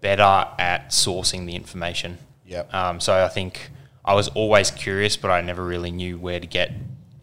[0.00, 0.22] better
[0.58, 2.18] at sourcing the information.
[2.46, 2.72] Yep.
[2.74, 3.70] Um, so I think
[4.04, 6.72] I was always curious, but I never really knew where to get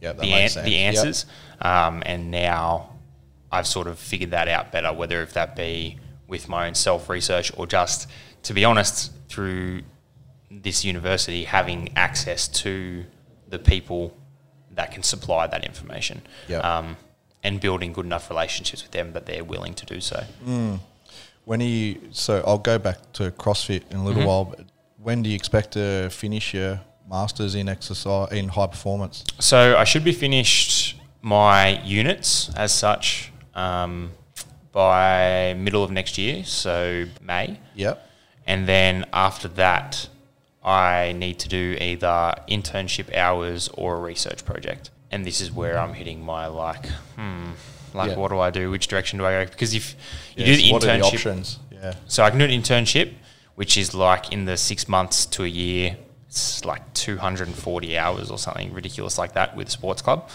[0.02, 0.96] Yep, the, an- the Yep.
[0.96, 1.26] answers.
[1.62, 2.92] Um, and now
[3.52, 7.10] I've sort of figured that out better, whether if that be with my own self
[7.10, 8.10] research or just,
[8.44, 9.82] to be honest, through
[10.62, 13.06] this university having access to
[13.50, 14.16] the people
[14.72, 16.22] that can supply that information.
[16.48, 16.64] Yep.
[16.64, 16.98] Um,
[17.44, 20.24] and building good enough relationships with them that they're willing to do so.
[21.46, 22.00] When are you?
[22.12, 24.28] So I'll go back to CrossFit in a little Mm-hmm.
[24.28, 24.46] while.
[24.46, 24.62] But
[25.02, 29.26] when do you expect to finish your masters in exercise in high performance?
[29.40, 34.12] So I should be finished my units as such um,
[34.72, 37.60] by middle of next year, so May.
[37.76, 38.10] Yep.
[38.48, 40.08] And then after that,
[40.64, 44.90] I need to do either internship hours or a research project.
[45.12, 47.52] And this is where I'm hitting my like, hmm,
[47.94, 48.16] like Yeah.
[48.18, 48.72] what do I do?
[48.72, 49.52] Which direction do I go?
[49.52, 49.96] Because if
[50.36, 51.60] you Yes, do the what are the internship, options?
[51.72, 51.94] Yeah.
[52.08, 53.14] so I can do an internship,
[53.56, 55.98] which is like in the six months to a year,
[56.28, 60.30] it's like 240 hours or something ridiculous like that with a sports club.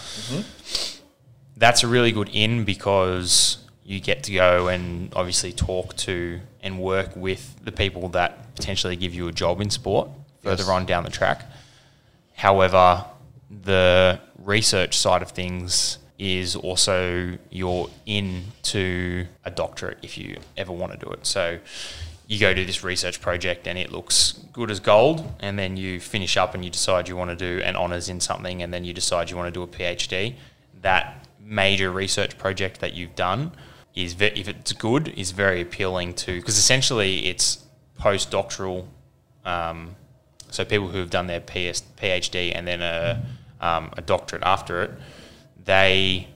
[1.57, 6.79] That's a really good in because you get to go and obviously talk to and
[6.79, 10.09] work with the people that potentially give you a job in sport
[10.41, 10.69] further Yes.
[10.69, 11.45] on down the track.
[12.35, 13.05] However,
[13.49, 20.91] the research side of things is also you're into a doctorate if you ever want
[20.91, 21.25] to do it.
[21.25, 21.59] So
[22.27, 25.99] you go do this research project and it looks good as gold, and then you
[25.99, 28.83] finish up and you decide you want to do an honours in something, and then
[28.83, 30.35] you decide you want to do a PhD.
[30.81, 33.51] That major research project that you've done
[33.95, 37.65] is, ve- if it's good, is very appealing to because essentially it's
[37.99, 38.85] postdoctoral
[39.45, 39.95] um,
[40.51, 43.21] so people who have done their PS, PhD and then a,
[43.61, 44.91] um, a doctorate after it,
[45.63, 46.27] they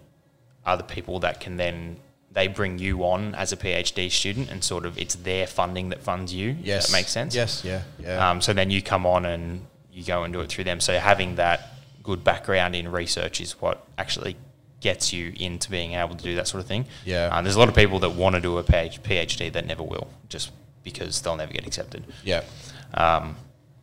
[0.66, 1.98] are the people that can then
[2.32, 6.02] they bring you on as a PhD student and sort of it's their funding that
[6.02, 6.56] funds you.
[6.62, 6.88] Yes.
[6.88, 7.36] that makes sense.
[7.36, 7.64] Yes.
[7.64, 7.84] Yeah.
[8.00, 8.30] Yeah.
[8.30, 10.80] Um, so then you come on and you go and do it through them.
[10.80, 14.36] So having that good background in research is what actually
[14.82, 16.86] gets you into being able to do that sort of thing.
[17.06, 17.30] Yeah.
[17.32, 20.10] Uh, there's a lot of people that want to do a PhD that never will,
[20.28, 20.52] just
[20.84, 22.44] because they'll never get accepted yeah.
[22.94, 23.38] um,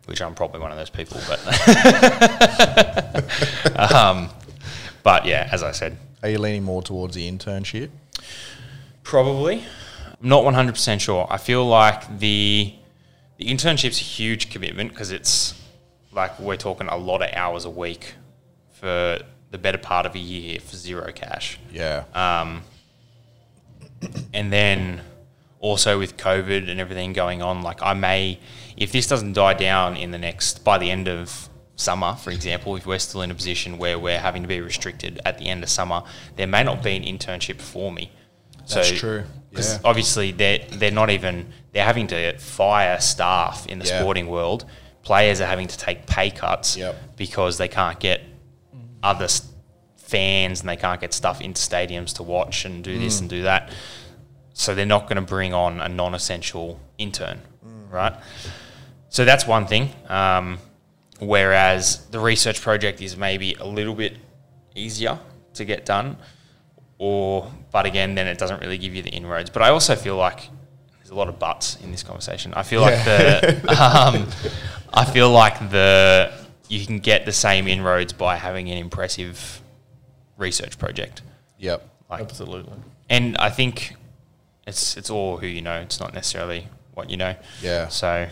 [0.06, 1.20] which I'm probably one of those people.
[1.28, 1.40] But
[3.92, 4.28] um,
[5.02, 7.90] but yeah, as I said, Are you leaning more towards the internship?
[9.02, 9.64] probably
[10.22, 11.26] I'm not 100 percent sure.
[11.30, 12.74] I feel like the
[13.38, 15.54] the internship's a huge commitment because it's
[16.12, 18.14] like we're talking a lot of hours a week
[18.72, 19.18] for
[19.50, 21.58] the better part of a year for zero cash.
[21.72, 22.04] Yeah.
[22.14, 22.62] Um,
[24.32, 25.00] and then
[25.60, 28.40] also with COVID and everything going on, like I may,
[28.76, 32.76] if this doesn't die down in the next, by the end of summer, for example,
[32.76, 35.62] if we're still in a position where we're having to be restricted at the end
[35.62, 36.02] of summer,
[36.36, 38.10] there may not be an internship for me.
[38.68, 39.24] That's true.
[39.50, 39.80] Because Yeah.
[39.84, 43.98] obviously they're, they're not even, they're having to fire staff in the Yeah.
[44.00, 44.64] sporting world.
[45.02, 47.16] Players are having to take pay cuts Yep.
[47.16, 48.22] because they can't get
[49.02, 49.28] other
[49.96, 53.00] fans and they can't get stuff into stadiums to watch and do Mm.
[53.00, 53.70] this and do that.
[54.60, 57.90] So they're not going to bring on a non-essential intern, Mm.
[57.90, 58.12] right?
[59.08, 59.88] So that's one thing.
[60.06, 60.58] Um,
[61.18, 64.18] whereas the research project is maybe a little bit
[64.74, 65.18] easier
[65.54, 66.18] to get done,
[66.98, 69.48] or but again, then it doesn't really give you the inroads.
[69.48, 70.50] But I also feel like
[70.98, 72.52] there's a lot of buts in this conversation.
[72.54, 73.18] I feel like the
[73.80, 74.28] um,
[74.92, 76.32] I feel like the
[76.68, 79.62] you can get the same inroads by having an impressive
[80.36, 81.22] research project.
[81.58, 81.88] Yep.
[82.10, 82.74] Like, Absolutely.
[83.08, 83.94] and I think
[84.66, 85.80] it's it's all who you know.
[85.80, 87.34] It's not necessarily what you know.
[87.62, 87.88] Yeah.
[87.88, 88.28] So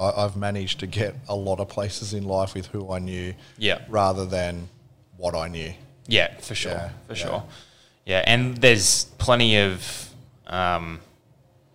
[0.00, 3.34] I, I've managed to get a lot of places in life with who I knew
[3.58, 4.68] yeah, rather than
[5.16, 5.72] what I knew.
[6.06, 7.24] yeah, for sure, Yeah, for yeah.
[7.24, 7.44] sure.
[8.06, 10.10] Yeah, and there's plenty of
[10.46, 11.00] um,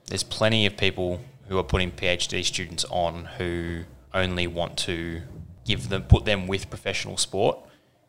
[0.07, 5.21] there's plenty of people who are putting PhD students on who only want to
[5.65, 7.57] give them put them with professional sport,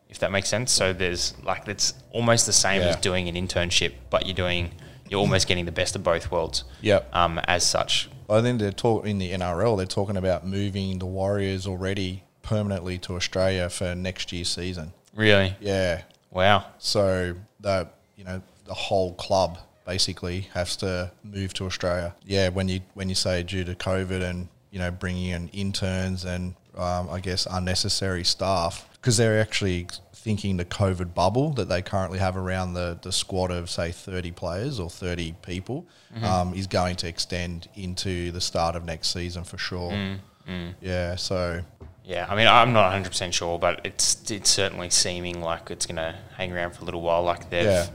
[0.09, 0.71] if that makes sense.
[0.71, 4.71] So there's like it's almost the same as doing an internship, but you're doing
[5.09, 6.63] you're almost getting the best of both worlds.
[6.81, 7.09] Yep.
[7.13, 9.77] Um, as such, I think they're talk in the NRL.
[9.77, 14.93] They're talking about moving the Warriors already permanently to Australia for next year's season.
[15.15, 15.55] Really?
[15.59, 16.65] Yeah, Wow.
[16.79, 17.87] so the
[18.17, 22.15] you know the whole club basically has to move to Australia.
[22.25, 26.25] Yeah, when you when you say due to COVID and you know bringing in interns
[26.25, 31.83] and um, I guess unnecessary staff because they're actually thinking the COVID bubble that they
[31.83, 36.25] currently have around the the squad of say thirty players or thirty people mm-hmm.
[36.25, 39.91] um, is going to extend into the start of next season for sure.
[39.91, 40.17] Mm,
[40.49, 40.73] mm.
[40.81, 41.61] Yeah, so
[42.03, 45.85] Yeah, I mean, I'm not 100 percent sure, but it's it's certainly seeming like it's
[45.85, 47.21] going to hang around for a little while.
[47.21, 47.87] Like they've, yeah,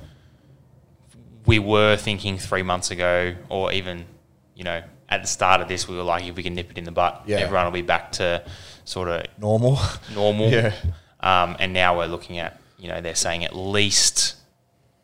[1.44, 4.04] we were thinking three months ago, or even,
[4.54, 6.78] you know, at the start of this, we were like, if we can nip it
[6.78, 7.38] in the butt, Yeah.
[7.38, 8.44] everyone will be back to
[8.90, 9.78] sort of normal.
[10.14, 10.50] normal.
[10.58, 10.72] Yeah.
[11.20, 14.36] Um, and now we're looking at, you know, they're saying at least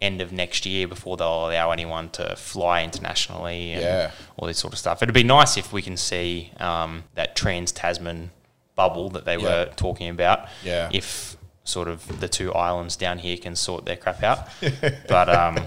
[0.00, 4.10] end of next year before they'll allow anyone to fly internationally and Yeah.
[4.36, 5.02] all this sort of stuff.
[5.02, 8.30] It'd be nice if we can see um, that trans Tasman
[8.74, 10.48] bubble that they were talking about.
[10.64, 10.88] Yeah.
[10.92, 14.48] If sort of the two islands down here can sort their crap out.
[15.08, 15.58] but um,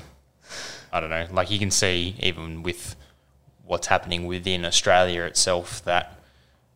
[0.91, 1.27] I don't know.
[1.31, 2.95] Like you can see even with
[3.65, 6.19] what's happening within Australia itself that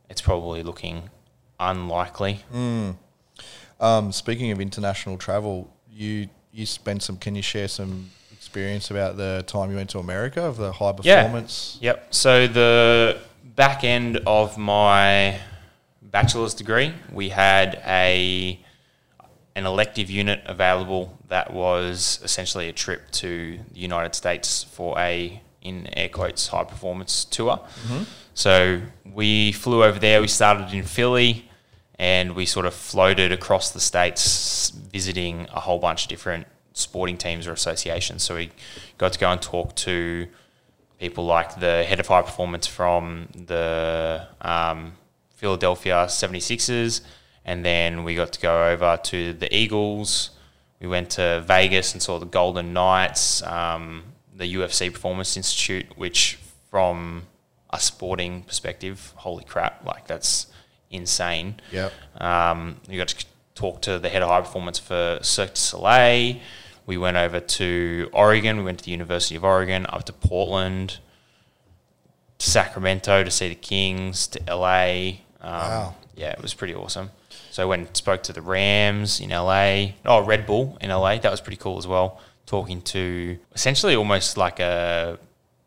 [0.09, 1.09] it's probably looking
[1.71, 2.39] unlikely.
[3.79, 7.17] Um, speaking of international travel, you you spent some.
[7.17, 10.91] Can you share some experience about the time you went to America of the high
[10.91, 11.77] performance?
[11.81, 11.91] Yeah.
[11.91, 12.13] Yep.
[12.13, 13.17] So the
[13.55, 15.39] back end of my
[16.01, 18.59] bachelor's degree, we had a
[19.55, 25.41] an elective unit available that was essentially a trip to the United States for a
[25.61, 27.59] in air quotes high performance tour.
[28.33, 30.21] So we flew over there.
[30.21, 31.49] We started in Philly,
[32.03, 37.17] and we sort of floated across the states, visiting a whole bunch of different sporting
[37.17, 38.21] teams or associations.
[38.23, 38.51] So we
[38.97, 40.27] got to go and talk to
[40.99, 44.95] people like the head of high performance from the um,
[45.37, 46.99] Philadelphia 76ers.
[47.45, 50.31] And then we got to go over to the Eagles.
[50.81, 54.03] We went to Vegas and saw the Golden Knights, um,
[54.35, 56.37] the UFC Performance Institute, which
[56.69, 57.27] from
[57.69, 60.47] a sporting perspective, holy crap, like that's
[60.93, 61.55] insane.
[61.71, 61.91] Yep.
[62.19, 63.25] Um, you got to
[63.55, 66.35] talk to the head of high performance for Cirque du Soleil.
[66.85, 68.57] We went over to Oregon.
[68.57, 70.97] We went to the University of Oregon, up to Portland,
[72.39, 75.19] to Sacramento to see the Kings, to LA.
[75.41, 75.95] Um, Wow.
[76.15, 77.09] Yeah, it was pretty awesome.
[77.51, 79.93] So I went and spoke to the Rams in LA.
[80.05, 81.17] Oh, Red Bull in LA.
[81.17, 82.19] That was pretty cool as well.
[82.45, 85.17] Talking to essentially almost like a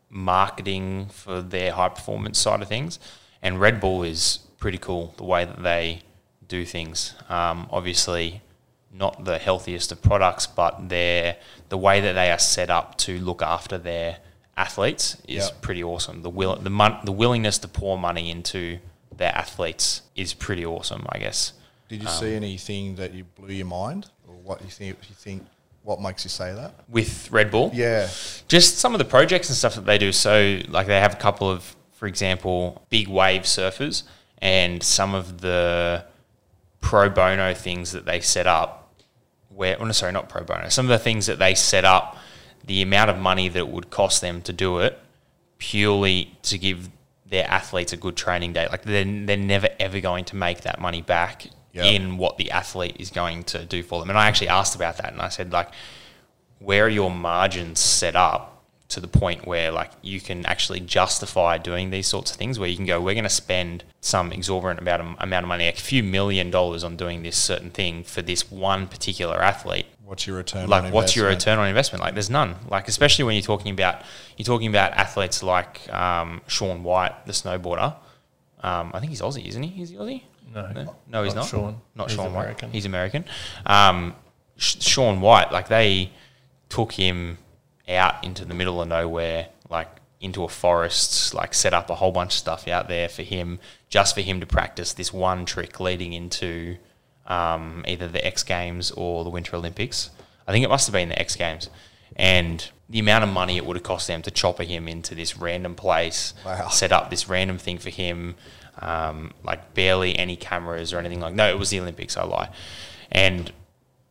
[0.09, 2.99] marketing for their high performance side of things.
[3.41, 6.01] And Red Bull is pretty cool the way that they
[6.47, 7.13] do things.
[7.29, 8.41] Um, obviously,
[8.91, 11.37] not the healthiest of products, but their
[11.69, 14.17] the way that they are set up to look after their
[14.55, 15.61] athletes is Yep.
[15.61, 16.23] pretty awesome.
[16.23, 18.79] The will the mon- the willingness to pour money into
[19.15, 21.53] their athletes is pretty awesome, I guess.
[21.89, 24.97] Did you see anything that you blew your mind, or what you think?
[25.09, 25.45] You think
[25.83, 26.73] what makes you say that?
[26.89, 28.09] With Red Bull, Yeah.
[28.49, 30.11] just some of the projects and stuff that they do.
[30.11, 34.03] So, like, they have a couple of, for example, big wave surfers,
[34.41, 36.05] and some of the
[36.81, 38.91] pro bono things that they set up.
[39.49, 40.69] Where, oh, no, sorry, not pro bono.
[40.69, 42.17] Some of the things that they set up,
[42.65, 44.99] the amount of money that it would cost them to do it,
[45.57, 46.89] purely to give
[47.25, 48.67] their athletes a good training day.
[48.69, 51.85] Like, they're, they're never ever going to make that money back Yep.
[51.85, 54.09] in what the athlete is going to do for them.
[54.09, 55.69] And I actually asked about that, and I said, like,
[56.57, 58.56] where are your margins set up
[58.89, 62.69] to the point where like you can actually justify doing these sorts of things where
[62.69, 65.77] you can go we're going to spend some exorbitant amount of, amount of money like
[65.77, 70.25] a few million dollars on doing this certain thing for this one particular athlete What's
[70.25, 70.69] your return?
[70.69, 71.41] like on what's your investment?
[71.57, 74.03] return on investment like there's none like especially when you're talking about
[74.37, 77.93] you're talking about athletes like um, Shaun White the snowboarder
[78.63, 80.23] um, I think he's Aussie isn't he is he Aussie
[80.55, 81.47] No, no, he's not not.
[81.49, 81.81] Shaun.
[81.93, 82.69] Not He's Shaun American.
[82.69, 82.73] White.
[82.75, 83.25] He's American.
[83.65, 84.15] Um,
[84.55, 86.09] Sh- Shaun White, like they
[86.69, 87.37] took him
[87.89, 92.11] out into the middle of nowhere, like into a forest, like set up a whole
[92.11, 95.79] bunch of stuff out there for him, just for him to practice this one trick
[95.79, 96.77] leading into
[97.27, 100.09] um, either the X Games or the Winter Olympics.
[100.47, 101.69] I think it must have been the X Games.
[102.15, 105.37] And the amount of money it would have cost them to chopper him into this
[105.37, 106.69] random place, Wow.
[106.69, 108.35] set up this random thing for him,
[108.79, 111.33] um, like barely any cameras or anything like.
[111.35, 112.15] No, it was the Olympics.
[112.17, 112.49] I lie,
[113.11, 113.51] and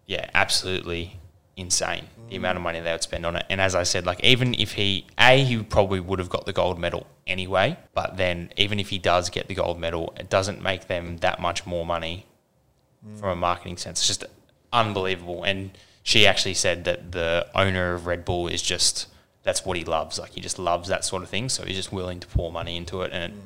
[0.06, 1.18] yeah, absolutely
[1.56, 3.46] insane the amount of money they would spend on it.
[3.48, 6.52] And as I said, like even if he a he probably would have got the
[6.52, 10.62] gold medal anyway, but then even if he does get the gold medal, it doesn't
[10.62, 12.26] make them that much more money
[13.14, 14.00] from a marketing sense.
[14.00, 14.24] It's just
[14.72, 15.44] unbelievable.
[15.44, 15.70] And
[16.02, 19.08] she actually said that the owner of Red Bull is just
[19.42, 20.18] that's what he loves.
[20.18, 21.48] Like he just loves that sort of thing.
[21.48, 23.38] So he's just willing to pour money into it, and it,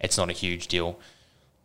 [0.00, 0.98] it's not a huge deal.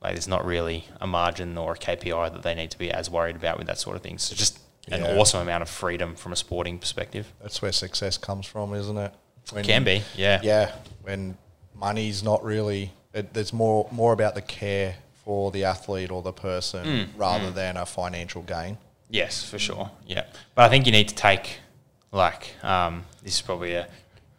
[0.02, 3.10] Like there's not really a margin or a KPI that they need to be as
[3.10, 4.18] worried about with that sort of thing.
[4.18, 4.60] So just
[4.92, 5.18] an Yeah.
[5.18, 7.32] awesome amount of freedom from a sporting perspective.
[7.42, 9.14] That's where success comes from, isn't it?
[9.52, 10.40] When Can be, yeah.
[10.44, 10.72] Yeah,
[11.02, 11.38] when
[11.74, 16.34] money's not really, it, there's more more about the care for the athlete or the
[16.34, 18.78] person Mm, rather than a financial gain.
[19.10, 19.90] Yes, for sure.
[20.06, 20.26] Yeah,
[20.56, 21.58] but I think you need to take
[22.12, 23.88] like um, this is probably a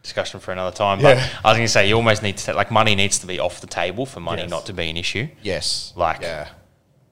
[0.03, 1.01] discussion for another time.
[1.01, 1.27] But Yeah.
[1.43, 3.39] I was going to say you almost need to take, like money needs to be
[3.39, 4.49] off the table for money Yes.
[4.49, 5.27] not to be an issue.
[5.43, 6.47] Yes, Like- yeah,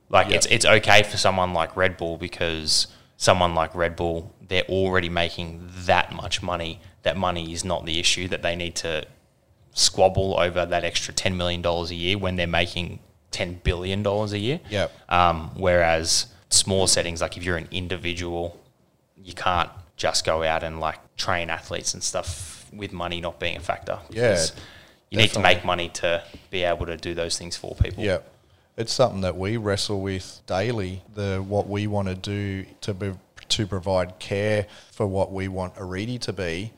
[0.09, 0.37] Like Yeah.
[0.37, 2.87] it's it's okay for someone like Red Bull because
[3.19, 6.81] someone like Red Bull they're already making that much money.
[7.03, 9.05] That money is not the issue that they need to
[9.73, 12.99] squabble over that extra ten million dollars a year when they're making
[13.31, 14.59] ten billion dollars a year.
[14.69, 14.91] Yep.
[15.07, 18.59] Um, whereas small settings, like if you're an individual,
[19.15, 23.57] you can't just go out and like train athletes and stuff with money not being
[23.57, 23.99] a factor.
[24.09, 24.43] Yeah,
[25.11, 28.03] you need to make money to be able to do those things for people.
[28.03, 28.19] yeah.
[28.79, 31.03] It's something that we wrestle with daily.
[31.13, 33.11] The what we want to do to be,
[33.49, 36.71] to provide care for what we want Arete to be.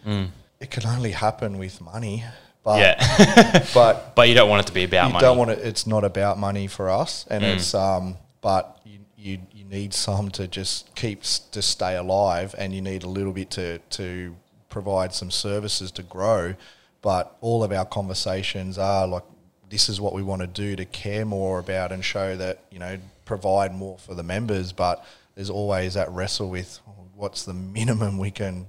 [0.59, 2.23] It can only happen with money,
[2.63, 2.79] but Mm.
[2.79, 3.65] Yeah.
[3.73, 5.21] but But you don't want it to be about you money.
[5.25, 5.59] don't want it.
[5.59, 7.55] It's not about money for us, and Mm.
[7.55, 8.17] it's um.
[8.41, 13.03] But you, you you need some to just keep to stay alive, and you need
[13.03, 14.35] a little bit to to
[14.69, 16.55] provide some services to grow.
[17.03, 19.23] But all of our conversations are like,
[19.71, 22.77] this is what we want to do to care more about and show that you
[22.77, 24.71] know provide more for the members.
[24.73, 25.03] But
[25.35, 26.79] there's always that wrestle with
[27.15, 28.67] what's the minimum we can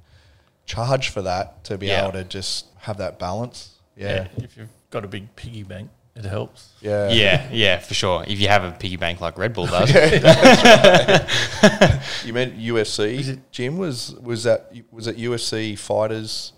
[0.64, 2.02] charge for that to be Yeah.
[2.04, 3.70] able to just have that balance.
[3.96, 6.70] Yeah, If you've got a big piggy bank, it helps.
[6.80, 8.24] yeah, yeah, yeah, for sure.
[8.26, 9.90] If you have a piggy bank like Red Bull does,
[12.24, 13.38] You meant UFC?
[13.50, 16.52] Jim was was that was it UFC fighters?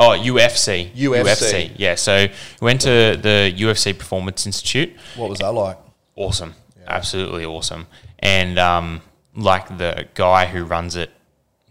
[0.00, 0.90] Oh, UFC.
[0.92, 1.72] UFC.
[1.76, 1.94] Yeah.
[1.94, 2.26] So
[2.60, 4.96] we went to the UFC Performance Institute.
[5.14, 5.76] What was that like?
[6.16, 6.54] Awesome.
[6.86, 7.86] Absolutely awesome.
[8.18, 9.02] And um,
[9.36, 11.10] like the guy who runs it,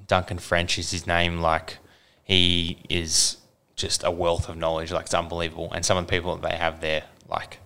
[0.05, 1.39] Duncan French is his name.
[1.41, 1.77] Like
[2.23, 3.37] he is
[3.75, 4.91] just a wealth of knowledge.
[4.91, 5.71] Like it's unbelievable.
[5.73, 7.57] And some of the people that they have there, like,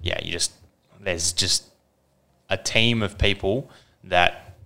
[0.00, 0.52] yeah, you just
[1.00, 1.64] there's just
[2.48, 3.68] a team of people
[4.04, 4.56] that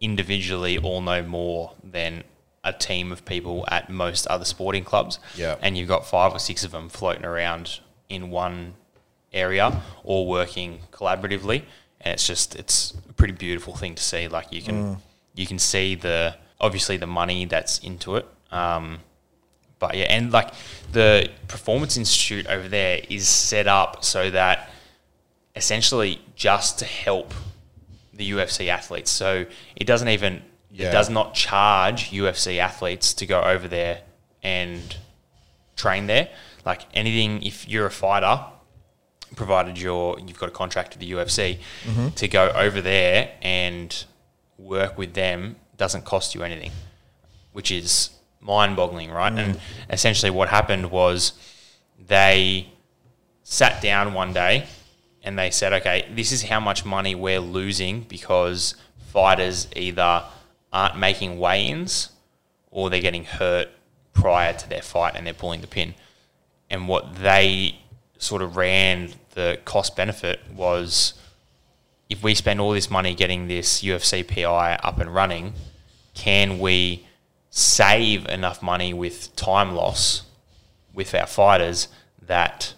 [0.00, 2.24] individually all know more than
[2.64, 5.18] a team of people at most other sporting clubs.
[5.36, 5.56] Yeah.
[5.60, 8.74] And you've got five or six of them floating around in one
[9.32, 11.64] area, all working collaboratively.
[12.00, 14.28] And it's just it's a pretty beautiful thing to see.
[14.28, 14.98] Like you can
[15.34, 18.26] you can see the obviously the money that's into it.
[18.50, 19.00] Um,
[19.78, 20.50] but yeah, and like
[20.92, 24.70] the Performance Institute over there is set up so that
[25.56, 27.34] essentially just to help
[28.12, 29.10] the UFC athletes.
[29.10, 30.88] So it doesn't even Yeah.
[30.88, 34.00] it does not charge UFC athletes to go over there
[34.42, 34.96] and
[35.76, 36.30] train there.
[36.64, 38.44] Like anything, if you're a fighter,
[39.36, 42.08] provided you're you've got a contract with the UFC, mm-hmm.
[42.08, 44.04] to go over there and
[44.58, 46.70] work with them doesn't cost you anything,
[47.52, 49.32] which is mind-boggling, right?
[49.32, 49.60] And mm.
[49.90, 51.32] essentially, what happened was
[51.98, 52.68] they
[53.42, 54.66] sat down one day
[55.22, 58.74] and they said, okay, this is how much money we're losing because
[59.12, 60.24] fighters either
[60.72, 62.10] aren't making weigh ins
[62.70, 63.68] or they're getting hurt
[64.12, 65.94] prior to their fight and they're pulling the pin.
[66.70, 67.78] And what they
[68.18, 71.14] sort of ran the cost benefit was
[72.08, 75.54] if we spend all this money getting this UFC PI up and running,
[76.14, 77.06] can we
[77.50, 80.22] save enough money with time loss
[80.94, 81.88] with our fighters
[82.20, 82.74] that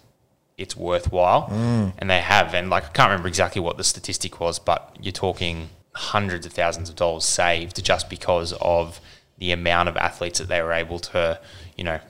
[0.57, 1.49] it's worthwhile?
[1.49, 1.93] Mm.
[1.99, 2.55] And they have.
[2.55, 6.53] And like, I can't remember exactly what the statistic was, but you're talking hundreds of
[6.53, 9.01] thousands of dollars saved just because of
[9.39, 11.41] the amount of athletes that they were able to,
[11.77, 12.01] you know,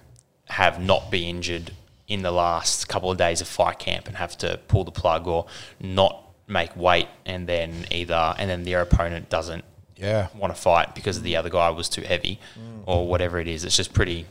[0.46, 1.72] have not be injured
[2.06, 5.26] in the last couple of days of fight camp and have to pull the plug
[5.26, 5.46] or
[5.80, 9.64] not make weight and then either and then their opponent doesn't
[9.96, 12.82] Yeah, want to fight because the other guy was too heavy mm.
[12.84, 13.64] or whatever it is.
[13.64, 14.26] It's just pretty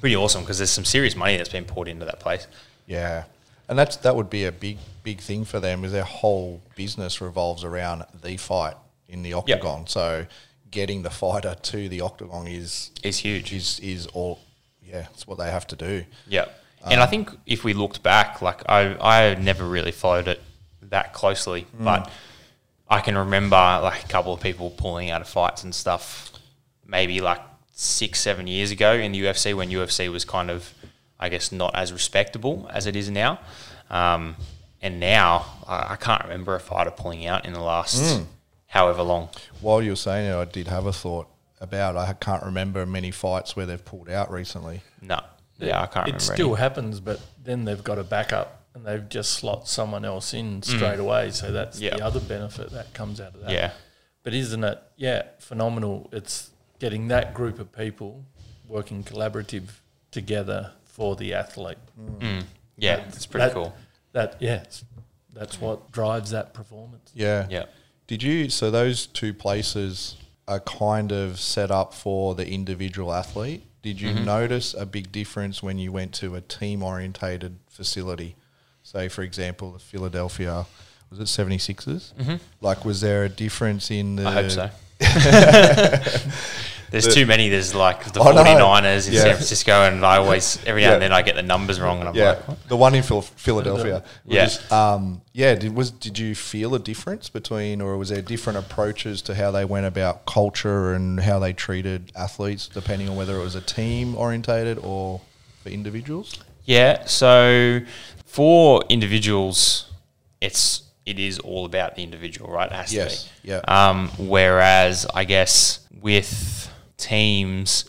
[0.00, 2.46] pretty awesome because there's some serious money that's been poured into that place.
[2.86, 3.24] yeah,
[3.70, 5.84] and that's that would be a big big thing for them.
[5.84, 8.74] Is their whole business revolves around the fight
[9.08, 9.86] in the octagon.
[9.86, 10.26] So
[10.70, 13.52] getting the fighter to the octagon is It's huge.
[13.52, 14.40] is is all.
[14.82, 16.04] Yeah, it's what they have to do.
[16.28, 16.46] Yeah.
[16.84, 20.40] And I um, think if we looked back, like I, I never really followed it
[20.82, 21.84] that closely, hmm.
[21.84, 22.10] but
[22.88, 26.32] I can remember like a couple of people pulling out of fights and stuff,
[26.84, 27.40] maybe like
[27.72, 30.74] six, seven years ago in the UFC when UFC was kind of,
[31.20, 33.38] I guess, not as respectable as it is now.
[33.90, 34.36] Um,
[34.82, 38.22] and now I, I can't remember a fighter pulling out in the last
[38.66, 39.28] however long.
[39.60, 41.28] While you were saying it, I did have a thought
[41.60, 41.96] about.
[41.96, 44.80] I can't remember many fights where they've pulled out recently.
[45.02, 45.20] No.
[45.58, 46.34] Yeah, I can't It remember.
[46.34, 46.56] still any.
[46.56, 50.98] happens, but then they've got a backup and they've just slot someone else in straight
[50.98, 51.32] away.
[51.32, 51.82] So that's Mm.
[51.82, 51.96] Yeah.
[51.96, 53.50] the other benefit that comes out of that.
[53.50, 53.72] Yeah.
[54.22, 56.08] But isn't it, yeah, phenomenal?
[56.12, 56.48] It's
[56.78, 58.24] getting that group of people
[58.66, 59.64] working collaborative
[60.10, 61.78] together for the athlete.
[61.98, 62.44] Mm.
[62.76, 63.74] Yeah, That- it's pretty that- cool.
[64.12, 64.64] That yeah,
[65.32, 67.10] that's what drives that performance.
[67.14, 67.46] Yeah.
[67.48, 67.64] Yeah.
[68.06, 68.50] Did you?
[68.50, 73.62] So those two places are kind of set up for the individual athlete.
[73.82, 78.36] Did you notice a big difference when you went to a team orientated facility?
[78.82, 80.66] Say, for example, the Philadelphia,
[81.08, 82.12] was it 76ers?
[82.14, 82.34] Mm-hmm.
[82.60, 84.26] Like, was there a difference in the.
[84.26, 84.70] I hope so.
[86.90, 87.48] There's The- too many.
[87.48, 88.42] There's like the I know.
[88.44, 89.20] 49ers in Yeah.
[89.22, 92.08] San Francisco, and I always, every now and then, I get the numbers wrong, and
[92.08, 92.68] I'm Yeah, like, what?
[92.68, 94.02] the one in Phil- Philadelphia.
[94.26, 94.44] Yeah.
[94.44, 95.54] Was, um, yeah.
[95.54, 99.50] Did was did you feel a difference between, or was there different approaches to how
[99.50, 103.60] they went about culture and how they treated athletes, depending on whether it was a
[103.60, 105.20] team orientated or
[105.62, 106.34] for individuals?
[106.64, 107.04] Yeah.
[107.06, 107.80] So
[108.26, 109.86] for individuals,
[110.40, 112.70] it's it is all about the individual, right?
[112.70, 113.48] It has Yes, to be.
[113.48, 113.60] yeah.
[113.66, 116.59] Um, whereas I guess with
[117.00, 117.84] teams,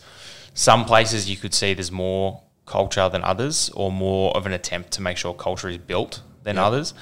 [0.54, 4.92] some places you could see there's more culture than others, or more of an attempt
[4.92, 6.66] to make sure culture is built than Yeah.
[6.66, 6.94] others.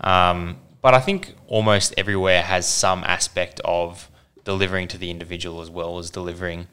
[0.00, 4.10] Um, but I think almost everywhere has some aspect of
[4.44, 6.66] delivering to the individual as well as delivering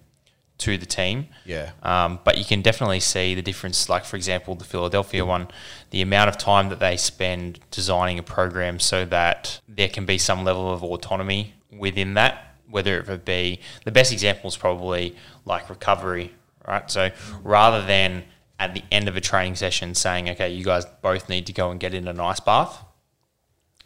[0.57, 1.27] to the team.
[1.45, 1.71] Yeah.
[1.83, 3.87] Um, but you can definitely see the difference.
[3.87, 5.47] Like, for example, the Philadelphia one,
[5.91, 10.17] the amount of time that they spend designing a program so that there can be
[10.17, 15.15] some level of autonomy within that, whether it would be the best example is probably
[15.45, 16.33] like recovery,
[16.67, 16.89] right?
[16.89, 17.11] So
[17.43, 18.23] rather than
[18.59, 21.71] at the end of a training session saying, okay, you guys both need to go
[21.71, 22.83] and get in an ice bath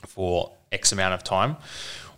[0.07, 1.57] for X amount of time.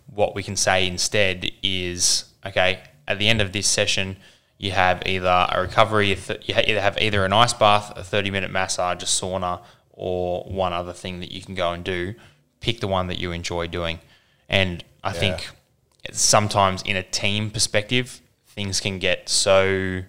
[0.06, 4.16] What we can say instead is, okay, at the end of this session,
[4.58, 8.50] you have either a recovery, you either have either an ice bath, a 30 minute
[8.50, 9.60] massage, a sauna,
[9.90, 12.14] or one other thing that you can go and do.
[12.60, 14.00] Pick the one that you enjoy doing.
[14.48, 15.50] And I think
[16.14, 20.02] sometimes in a team perspective, things can get so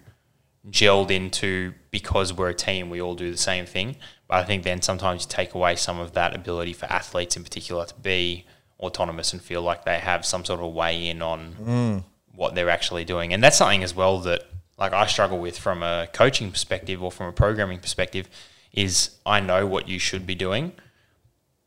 [0.70, 3.96] gelled into because we're a team, we all do the same thing.
[4.28, 7.44] But I think then sometimes you take away some of that ability for athletes in
[7.44, 8.46] particular to be
[8.80, 12.04] autonomous and feel like they have some sort of way in on mm.
[12.36, 13.34] what they're actually doing.
[13.34, 14.44] And that's something as well that
[14.78, 18.30] like I struggle with from a coaching perspective or from a programming perspective
[18.74, 20.74] is I know what you should be doing.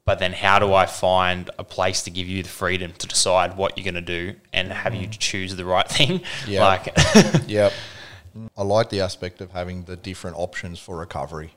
[0.05, 3.57] But then, how do I find a place to give you the freedom to decide
[3.57, 6.23] what you're going to do and have you choose the right thing?
[6.49, 6.61] Yeah.
[6.65, 6.97] Like,
[7.49, 7.73] Yep.
[8.57, 11.55] I like the aspect of having the different options for recovery.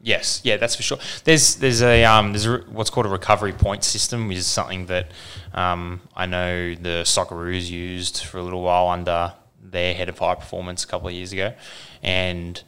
[0.00, 0.98] Yes, yeah, that's for sure.
[1.24, 4.86] There's there's a um, there's a, what's called a recovery point system, which is something
[4.86, 5.10] that
[5.54, 9.32] um, I know the Socceroos used for a little while under
[9.62, 11.54] their head of high performance a couple of years ago,
[12.02, 12.62] and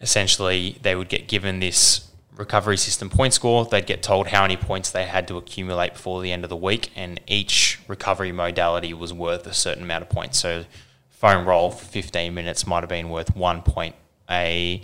[0.00, 2.09] essentially they would get given this
[2.40, 3.64] recovery system point score.
[3.64, 6.56] They'd get told how many points they had to accumulate before the end of the
[6.56, 10.40] week, and each recovery modality was worth a certain amount of points.
[10.40, 10.64] So,
[11.10, 13.94] foam roll for 15 minutes might have been worth one point.
[14.28, 14.82] A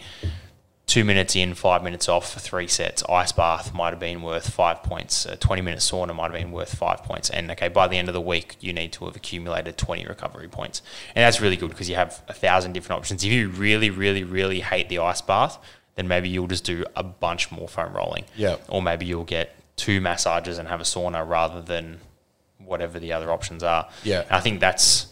[0.87, 3.03] two minutes in, five minutes off for three sets.
[3.09, 5.27] Ice bath might have been worth five points.
[5.27, 7.29] A 20 minute sauna might have been worth five points.
[7.29, 10.49] And okay, by the end of the week, you need to have accumulated 20 recovery
[10.49, 10.83] points.
[11.15, 13.25] And that's really good because you have a thousand different options.
[13.25, 15.59] If you really, really, really hate the ice bath,
[15.97, 18.25] then maybe you'll just do a bunch more foam rolling.
[18.37, 18.57] Yeah.
[18.69, 21.99] Or maybe you'll get two massages and have a sauna rather than
[22.59, 23.89] whatever the other options are.
[24.05, 24.21] Yeah.
[24.23, 25.07] And I think that's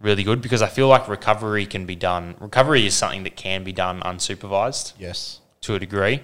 [0.00, 2.36] really good because I feel like recovery can be done.
[2.38, 5.40] Recovery is something that can be done unsupervised Yes.
[5.62, 6.22] to a degree.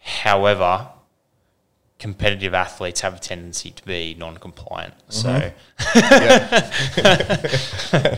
[0.00, 0.88] However,
[1.98, 4.94] competitive athletes have a tendency to be non-compliant.
[5.08, 5.12] Mm-hmm.
[5.12, 5.52] So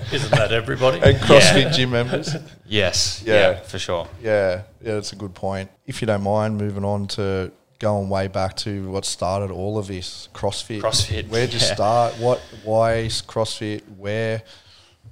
[0.15, 0.99] Isn't that everybody?
[1.01, 1.71] And CrossFit Yeah.
[1.71, 2.35] gym members.
[2.67, 3.35] yes, Yeah.
[3.53, 4.09] yeah, for sure.
[4.23, 5.71] Yeah, yeah, that's a good point.
[5.87, 9.87] If you don't mind moving on to going way back to what started all of
[9.87, 10.81] this, CrossFit.
[10.81, 12.15] CrossFit, Where'd you start?
[12.19, 12.41] What?
[12.65, 13.83] Why is CrossFit?
[13.97, 14.43] Where?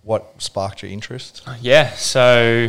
[0.02, 1.42] What sparked your interest?
[1.46, 2.68] Uh, yeah, so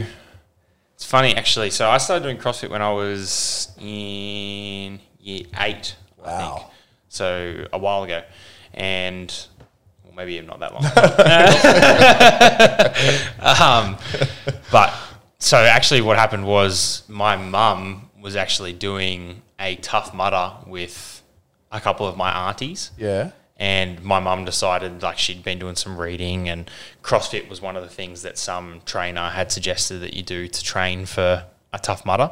[0.96, 1.72] it's funny actually.
[1.72, 6.56] So I started doing CrossFit when I was in year eight, I think.
[6.56, 6.72] Wow.
[7.10, 8.22] So a while ago,
[8.74, 9.34] and
[10.04, 10.84] well, maybe even not that long.
[13.40, 13.98] um,
[14.72, 14.94] but
[15.40, 21.22] so actually, what happened was my mum was actually doing a tough mudder with
[21.72, 23.32] a couple of my aunties Yeah.
[23.58, 26.70] and my mum decided like she'd been doing some reading and
[27.04, 30.64] CrossFit was one of the things that some trainer had suggested that you do to
[30.64, 32.32] train for a tough mudder.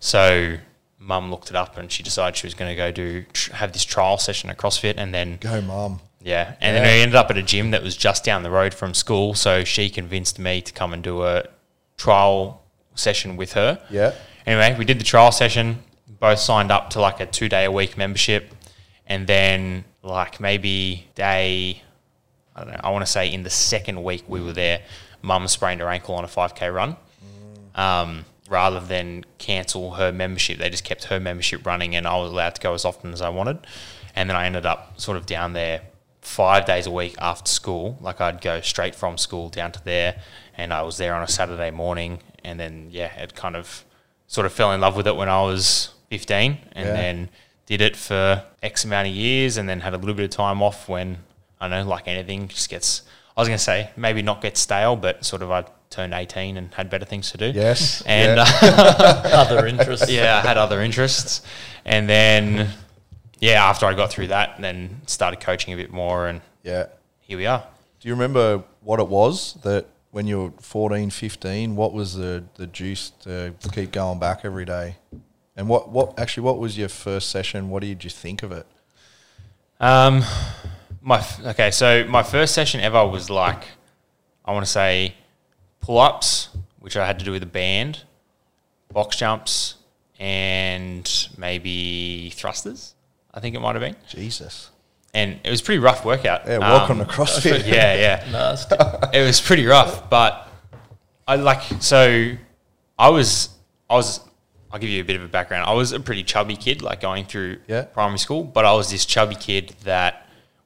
[0.00, 0.56] So
[1.04, 3.84] mum looked it up and she decided she was going to go do have this
[3.84, 6.00] trial session at CrossFit and then Go, mum.
[6.22, 6.82] yeah, and Yeah.
[6.82, 9.34] then we ended up at a gym that was just down the road from school.
[9.34, 11.44] So she convinced me to come and do a
[11.98, 12.62] trial
[12.94, 13.80] session with her.
[13.90, 14.12] Yeah.
[14.46, 15.82] Anyway, we did the trial session.
[16.20, 18.54] both signed up to like a two day a week membership,
[19.06, 21.82] and then like maybe day,
[22.56, 24.80] I don't know, I want to say in the second week we were there,
[25.20, 26.96] mum sprained her ankle on a 5k run.
[27.74, 28.24] Um,
[28.54, 32.54] rather than cancel her membership, they just kept her membership running, and I was allowed
[32.54, 33.58] to go as often as I wanted.
[34.16, 35.82] And then I ended up sort of down there
[36.22, 37.98] five days a week after school.
[38.00, 40.20] Like I'd go straight from school down to there,
[40.56, 42.20] and I was there on a Saturday morning.
[42.44, 43.84] And then yeah, it kind of
[44.28, 46.92] sort of fell in love with it when I was 15, and Yeah.
[46.94, 47.28] then
[47.66, 50.62] did it for X amount of years, and then had a little bit of time
[50.62, 51.18] off when
[51.60, 53.02] I know, like anything, just gets.
[53.36, 56.56] I was going to say maybe not get stale, but sort of I turned 18
[56.56, 57.50] and had better things to do.
[57.50, 58.02] Yes.
[58.06, 58.44] And yeah.
[58.62, 60.10] uh, Other interests.
[60.10, 61.42] yeah, I had other interests,
[61.84, 62.70] and then
[63.40, 66.86] yeah, after I got through that, then started coaching a bit more, and yeah.
[67.20, 67.62] here we are.
[68.00, 72.44] Do you remember what it was that when you were 14, 15, what was the,
[72.54, 74.96] the juice to keep going back every day?
[75.56, 77.68] And what, what actually, what was your first session?
[77.68, 78.66] What did you think of it?
[79.80, 80.22] Um,
[81.06, 83.62] my okay, so my first session ever was like,
[84.44, 85.14] I want to say,
[85.80, 86.48] pull ups,
[86.80, 88.02] which I had to do with a band,
[88.92, 89.74] box jumps,
[90.18, 92.94] and maybe thrusters.
[93.32, 94.70] I think it might have been, Jesus.
[95.12, 96.46] and it was a pretty rough workout.
[96.46, 97.66] Yeah, welcome Um, to CrossFit.
[97.66, 98.26] Yeah, yeah.
[98.32, 98.76] Nasty.
[99.12, 100.48] it was pretty rough, but
[101.28, 102.32] I like so
[102.98, 103.50] I was
[103.90, 104.20] I was
[104.72, 105.68] I'll give you a bit of a background.
[105.68, 107.82] I was a pretty chubby kid, like going through Yeah.
[107.82, 110.23] primary school, but I was this chubby kid that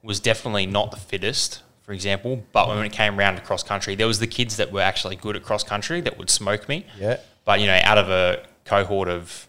[0.09, 2.43] was definitely not the fittest, for example.
[2.53, 5.17] But when it came around to cross country, there was the kids that were actually
[5.17, 6.87] good at cross country that would smoke me.
[6.99, 7.19] Yeah.
[7.45, 9.47] But you know, out of a cohort of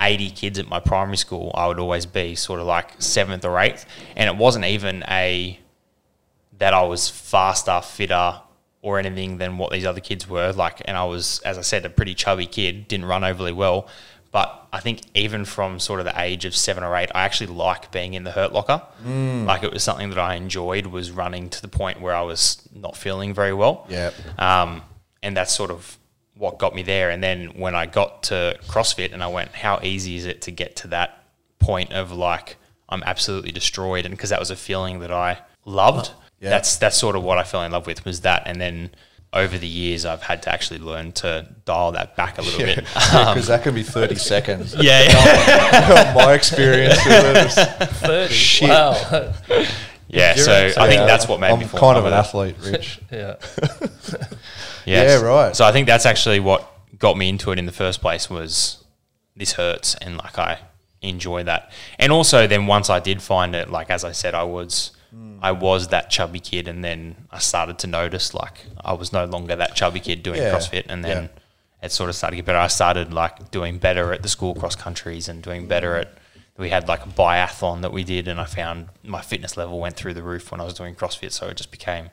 [0.00, 3.58] 80 kids at my primary school, I would always be sort of like seventh or
[3.58, 3.86] eighth.
[4.14, 5.58] And it wasn't even a
[6.58, 8.40] that I was faster, fitter,
[8.82, 10.52] or anything than what these other kids were.
[10.52, 13.88] Like, and I was, as I said, a pretty chubby kid, didn't run overly well.
[14.34, 17.54] But I think even from sort of the age of seven or eight, I actually
[17.54, 18.82] like being in the hurt locker.
[19.46, 22.60] Like it was something that I enjoyed was running to the point where I was
[22.74, 23.86] not feeling very well.
[23.88, 24.10] Yeah.
[24.36, 24.82] Um,
[25.22, 25.98] and that's sort of
[26.36, 27.10] what got me there.
[27.10, 30.50] And then when I got to CrossFit and I went, how easy is it to
[30.50, 31.22] get to that
[31.60, 32.56] point of like,
[32.88, 34.04] I'm absolutely destroyed.
[34.04, 36.10] And because that was a feeling that I loved,
[36.40, 36.50] Yeah.
[36.50, 38.42] that's, that's sort of what I fell in love with was that.
[38.46, 38.90] And then
[39.34, 42.84] over the years, I've had to actually learn to dial that back a little bit.
[43.14, 44.74] Um, because that can be 30 seconds.
[44.78, 46.12] Yeah, yeah.
[46.14, 47.54] My experience with it is
[48.00, 48.32] 30.
[48.32, 48.68] Shit.
[48.70, 48.92] Wow.
[50.08, 50.34] yeah.
[50.36, 52.56] So Endurance, I think Yeah, that's what made I'm me fall kind of an athlete,
[52.60, 53.00] Rich.
[53.10, 53.34] yeah.
[54.86, 55.20] Yes.
[55.20, 55.56] Yeah, right.
[55.56, 58.84] So I think that's actually what got me into it in the first place was
[59.36, 60.58] this hurts and like I
[61.02, 61.70] enjoy that.
[61.98, 64.92] And also then once I did find it, like as I said, I was
[65.42, 69.24] I was that chubby kid and then I started to notice like I was no
[69.26, 71.86] longer that chubby kid doing Yeah, CrossFit and then yeah.
[71.86, 72.58] it sort of started to get better.
[72.58, 76.08] I started like doing better at the school cross countries and doing better at
[76.56, 79.96] we had like a biathlon that we did and I found my fitness level went
[79.96, 81.32] through the roof when I was doing CrossFit.
[81.32, 82.10] So it just became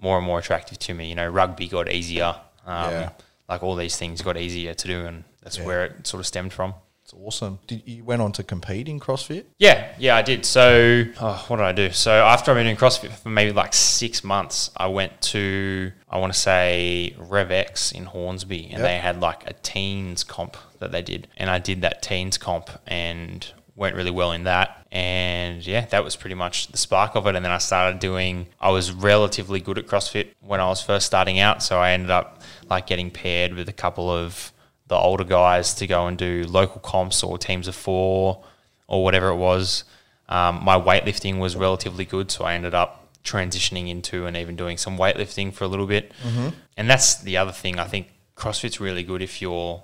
[0.00, 1.08] more and more attractive to me.
[1.08, 2.36] You know, rugby got easier.
[2.66, 3.10] Um, Yeah.
[3.48, 6.52] Like all these things got easier to do, and that's where it sort of stemmed
[6.54, 6.74] from.
[7.12, 7.58] It's awesome.
[7.66, 9.44] Did you went on to compete in CrossFit?
[9.58, 10.46] Yeah, yeah, I did.
[10.46, 11.90] So, oh, what did I do?
[11.90, 16.18] So, after I've been doing CrossFit for maybe like six months, I went to, I
[16.18, 18.80] want to say, RevX in Hornsby, and Yep.
[18.82, 21.28] they had like a teens comp that they did.
[21.36, 23.46] And I did that teens comp and
[23.76, 24.86] went really well in that.
[24.90, 27.34] And yeah, that was pretty much the spark of it.
[27.36, 31.06] And then I started doing, I was relatively good at CrossFit when I was first
[31.06, 31.62] starting out.
[31.62, 32.40] So, I ended up
[32.70, 34.52] like getting paired with a couple of
[34.92, 38.44] the older guys to go and do local comps or teams of four
[38.88, 39.84] or whatever it was.
[40.28, 44.76] Um, my weightlifting was relatively good, so I ended up transitioning into and even doing
[44.76, 46.12] some weightlifting for a little bit.
[46.76, 47.78] And that's the other thing.
[47.78, 49.82] I think CrossFit's really good if you're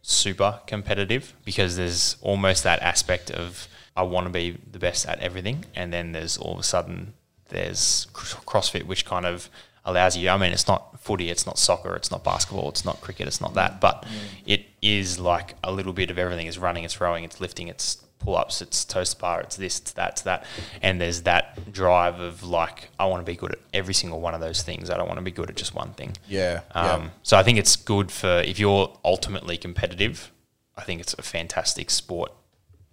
[0.00, 5.18] super competitive because there's almost that aspect of I want to be the best at
[5.20, 7.12] everything, and then there's all of a sudden
[7.50, 9.50] there's CrossFit which kind of
[9.84, 10.28] allows you.
[10.28, 13.40] I mean, it's not footy, it's not soccer, it's not basketball, it's not cricket, it's
[13.40, 14.04] not that, but
[14.46, 16.46] it is like a little bit of everything.
[16.46, 19.78] It's running, it's rowing, it's lifting, it's pull ups, it's toes to bar, it's this,
[19.78, 20.44] it's that, it's that,
[20.82, 24.34] and there's that drive of like I want to be good at every single one
[24.34, 24.90] of those things.
[24.90, 26.16] I don't want to be good at just one thing.
[26.28, 26.62] Yeah.
[26.72, 27.08] Um, yeah.
[27.22, 30.32] So I think it's good for if you're ultimately competitive.
[30.76, 32.32] I think it's a fantastic sport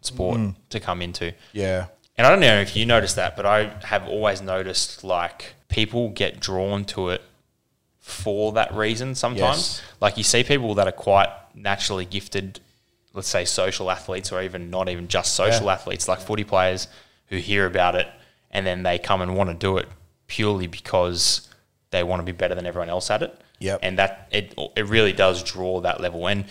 [0.02, 0.56] sport Mm.
[0.70, 1.34] to come into.
[1.54, 1.88] Yeah.
[2.18, 6.08] And I don't know if you noticed that, but I have always noticed like people
[6.10, 7.22] get drawn to it
[8.00, 9.58] for that reason sometimes.
[9.58, 9.82] Yes.
[10.00, 12.62] Like you see people that are quite naturally gifted,
[13.14, 15.74] let's say social athletes or even not even just social Yeah.
[15.74, 16.88] athletes, like footy players
[17.28, 18.08] who hear about it
[18.52, 19.88] and then they come and want to do it
[20.28, 21.50] purely because
[21.92, 23.38] they want to be better than everyone else at it.
[23.60, 23.80] Yep.
[23.84, 26.28] And that it it really does draw that level.
[26.28, 26.46] And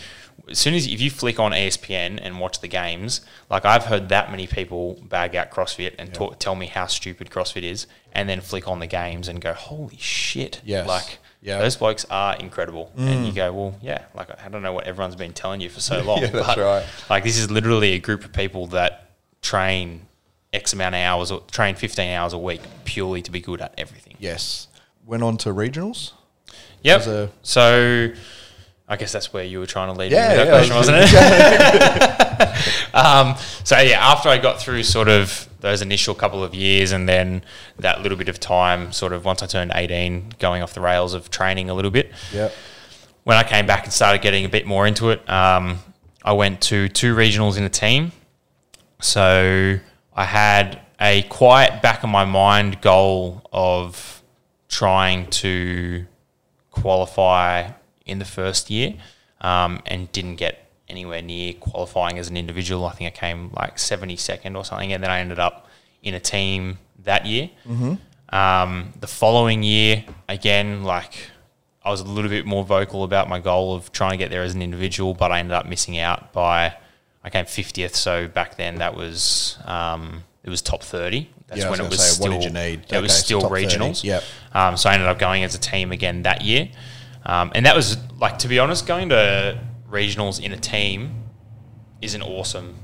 [0.48, 4.08] as soon as if you flick on ESPN and watch the games, like I've heard
[4.10, 8.28] that many people bag out CrossFit and talk, tell me how stupid CrossFit is, and
[8.28, 10.86] then flick on the games and go, "Holy shit!" Yes.
[10.86, 11.58] Like Yeah.
[11.58, 12.92] those blokes are incredible.
[12.96, 13.26] And mm.
[13.26, 16.02] you go, "Well, yeah." Like I don't know what everyone's been telling you for so
[16.08, 16.86] long, Yeah, that's but right.
[17.08, 19.10] like this is literally a group of people that
[19.42, 20.06] train
[20.52, 23.74] X amount of hours or train 15 hours a week purely to be good at
[23.76, 24.16] everything.
[24.18, 24.68] Yes.
[25.04, 26.12] Went on to regionals.
[26.82, 27.30] Yep.
[27.42, 28.12] So
[28.86, 30.76] I guess that's where you were trying to lead Yeah, me with that yeah, question,
[30.76, 32.40] was wasn't
[32.92, 32.94] it?
[32.94, 37.08] um, so yeah, after I got through sort of those initial couple of years and
[37.08, 37.42] then
[37.78, 41.14] that little bit of time, sort of once I turned 18, going off the rails
[41.14, 42.52] of training a little bit, Yep.
[43.24, 45.78] when I came back and started getting a bit more into it, um,
[46.22, 48.12] I went to two regionals in a team.
[49.00, 49.78] So
[50.14, 54.22] I had a quiet back of my mind goal of
[54.68, 56.04] trying to
[56.70, 57.70] qualify
[58.06, 58.94] in the first year
[59.40, 62.84] um, and didn't get anywhere near qualifying as an individual.
[62.86, 65.68] I think I came like 72nd or something, and then I ended up
[66.02, 67.50] in a team that year.
[68.30, 71.30] Um, the following year, again, like
[71.84, 74.42] I was a little bit more vocal about my goal of trying to get there
[74.42, 76.74] as an individual, but I ended up missing out by
[77.22, 77.94] I came 50th.
[77.94, 81.30] So back then that was um, it was top 30.
[81.46, 82.80] That's Yeah, I was when it was say, still what did you need?
[82.90, 83.66] It was Okay, so still 30.
[83.66, 84.04] regionals.
[84.04, 84.22] Yep.
[84.52, 86.68] Um, so I ended up going as a team again that year,
[87.26, 89.58] um, and that was like to be honest, going to
[89.90, 91.24] regionals in a team
[92.02, 92.74] is an awesome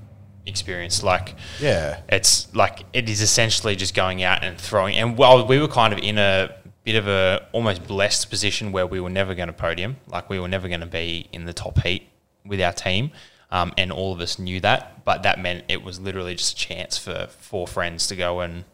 [0.47, 1.03] experience.
[1.03, 2.01] Like Yeah.
[2.09, 4.97] it's like it is essentially just going out and throwing.
[4.97, 8.87] And while we were kind of in a bit of a almost blessed position where
[8.87, 11.53] we were never going to podium, like we were never going to be in the
[11.53, 12.09] top heat
[12.45, 13.11] with our team.
[13.53, 16.57] Um, and all of us knew that, but that meant it was literally just a
[16.57, 18.65] chance for four friends to go and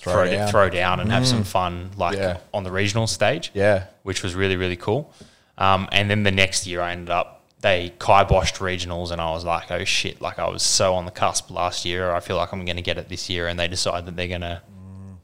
[0.00, 0.48] Throw throw, down.
[0.48, 2.38] throw down and have some fun, like Yeah.
[2.54, 3.84] on the regional stage Yeah.
[4.02, 5.12] which was really really cool.
[5.58, 9.44] Um, and then the next year, I ended up they kiboshed regionals, and I was
[9.44, 10.22] like, oh shit!
[10.22, 12.10] Like I was so on the cusp last year.
[12.12, 14.28] I feel like I'm going to get it this year, and they decide that they're
[14.28, 14.62] going to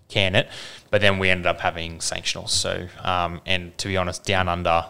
[0.09, 0.47] can it.
[0.91, 2.51] But then we ended up having sanctionals.
[2.51, 4.85] So um, and to be honest, down under,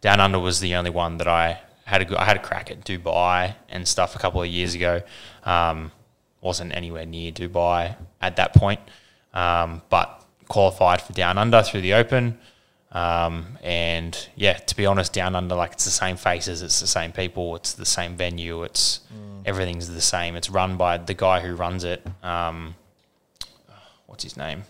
[0.00, 2.84] down under was the only one that I had a I had a crack at
[2.86, 5.02] Dubai and stuff a couple of years ago.
[5.44, 5.92] Um,
[6.40, 8.80] wasn't anywhere near Dubai at that point,
[9.38, 12.38] um, but qualified for Down Under through the Open.
[12.90, 16.86] Um, and yeah, to be honest, Down Under, like it's the same faces, it's the
[16.86, 19.00] same people, it's the same venue, it's
[19.44, 20.36] everything's the same.
[20.36, 22.04] It's run by the guy who runs it.
[22.22, 22.74] Um,
[24.06, 24.64] what's his name?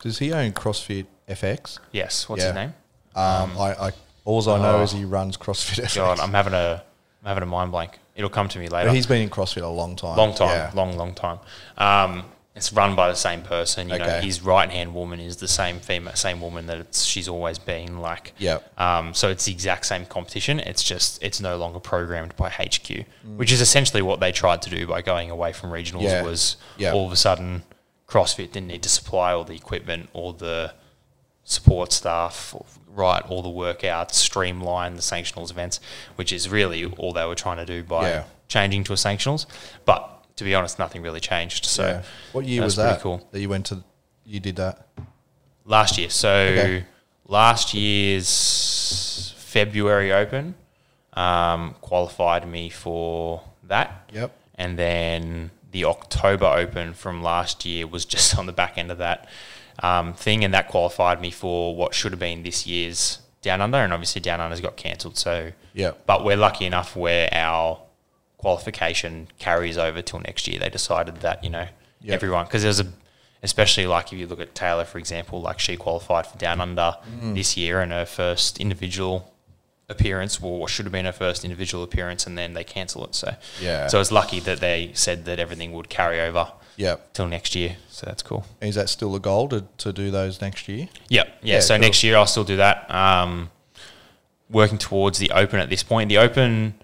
[0.00, 1.78] Does he own CrossFit FX?
[1.92, 2.48] Yes, what's Yeah.
[2.48, 2.74] his name?
[3.14, 3.90] Um, I, I
[4.24, 4.82] all I know oh.
[4.82, 5.96] is he runs CrossFit FX.
[5.96, 6.82] God, I'm having a
[7.22, 7.98] I'm having a mind blank.
[8.16, 8.88] It'll come to me later.
[8.88, 10.16] but he's been in CrossFit a long time.
[10.16, 10.70] long time, Yeah.
[10.74, 11.38] long, long time.
[12.60, 13.88] It's run by the same person.
[13.88, 17.26] You know, his right hand woman is the same female, same woman that it's, she's
[17.26, 18.00] always been.
[18.00, 18.78] Like, Yep.
[18.78, 20.60] Um, so it's the exact same competition.
[20.60, 23.36] It's just it's no longer programmed by HQ, Mm.
[23.36, 26.02] which is essentially what they tried to do by going away from regionals.
[26.02, 26.20] Yeah.
[26.22, 26.92] Was Yeah.
[26.92, 27.62] all of a sudden
[28.06, 30.74] CrossFit didn't need to supply all the equipment, all the
[31.44, 32.54] support staff,
[32.88, 35.80] right, all the workouts, streamline the sanctionals events,
[36.16, 38.24] which is really all they were trying to do by Yeah.
[38.48, 39.46] changing to a sanctionals.
[39.86, 41.66] But to be honest, nothing really changed.
[41.66, 42.02] So Yeah.
[42.32, 43.00] What year was that?
[43.02, 43.20] Cool.
[43.30, 43.84] That you went to?
[44.24, 44.86] You did that.
[45.66, 46.08] Last year.
[46.08, 46.84] So Okay.
[47.28, 50.54] last year's February Open
[51.12, 54.08] um, qualified me for that.
[54.14, 54.32] Yep.
[54.54, 58.96] And then the October Open from last year was just on the back end of
[58.98, 59.28] that
[59.82, 63.78] um, thing, and that qualified me for what should have been this year's Down Under,
[63.78, 65.16] and obviously Down Under's got cancelled.
[65.18, 66.02] So, Yep.
[66.06, 67.78] but we're lucky enough where our
[68.40, 70.58] qualification carries over till next year.
[70.58, 71.66] They decided that you know
[72.02, 72.14] Yep.
[72.14, 72.86] everyone because there's a
[73.42, 76.96] especially like if you look at Taylor for example, like she qualified for Down Under
[77.34, 79.32] this year and her first individual
[79.88, 83.14] appearance, or should have been her first individual appearance, and then they cancel it.
[83.14, 83.86] So Yeah.
[83.88, 87.12] so it's lucky that they said that everything would carry over Yep.
[87.12, 87.76] till next year.
[87.90, 88.46] So that's cool.
[88.62, 90.88] Is that still the goal to, to do those next year?
[91.08, 91.26] Yep.
[91.42, 91.54] Yeah.
[91.56, 91.80] Yeah, so cool.
[91.82, 92.90] next year I'll still do that.
[92.90, 93.50] Um,
[94.48, 96.08] working towards the Open at this point.
[96.08, 96.74] The Open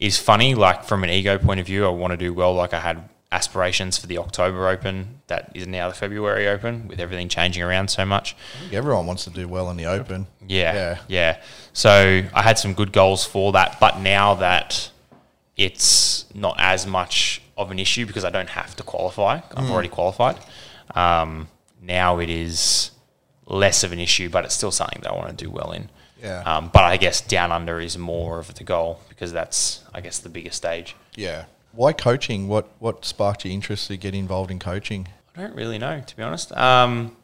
[0.00, 0.54] is funny.
[0.56, 2.54] Like from an ego point of view, I want to do well.
[2.54, 5.20] Like I had aspirations for the October Open.
[5.28, 8.34] That is now the February Open with everything changing around so much.
[8.72, 10.26] Everyone wants to do well in the open.
[10.44, 10.98] Yeah, Yeah.
[11.06, 11.36] yeah,
[11.72, 14.90] So I had some good goals for that, but now that
[15.56, 19.70] it's not as much of an issue because I don't have to qualify, I've Mm.
[19.70, 20.36] already qualified.
[20.94, 21.48] Um,
[21.80, 22.90] now it is
[23.46, 25.90] less of an issue, but it's still something that I want to do well in.
[26.22, 26.42] Yeah.
[26.42, 30.18] Um, but I guess down under is more of the goal because that's, I guess,
[30.18, 30.96] the bigger stage.
[31.14, 31.44] Yeah.
[31.72, 32.48] Why coaching?
[32.48, 35.08] What what sparked your interest to get involved in coaching?
[35.36, 36.52] I don't really know, to be honest.
[36.52, 37.16] Um,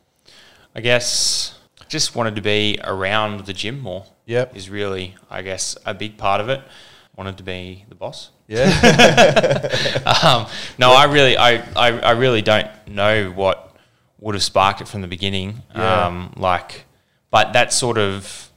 [0.75, 1.57] I guess
[1.89, 4.07] just wanted to be around the gym more.
[4.27, 4.57] Yep.
[4.57, 6.61] is really, I guess, a big part of it.
[7.17, 8.31] Wanted to be the boss.
[8.49, 8.65] Yeah.
[10.25, 10.47] um,
[10.79, 13.77] no, I really, I, I, I really don't know what
[14.19, 15.63] would have sparked it from the beginning.
[15.75, 16.07] Yeah.
[16.07, 16.85] Um, like,
[17.31, 18.51] but that sort of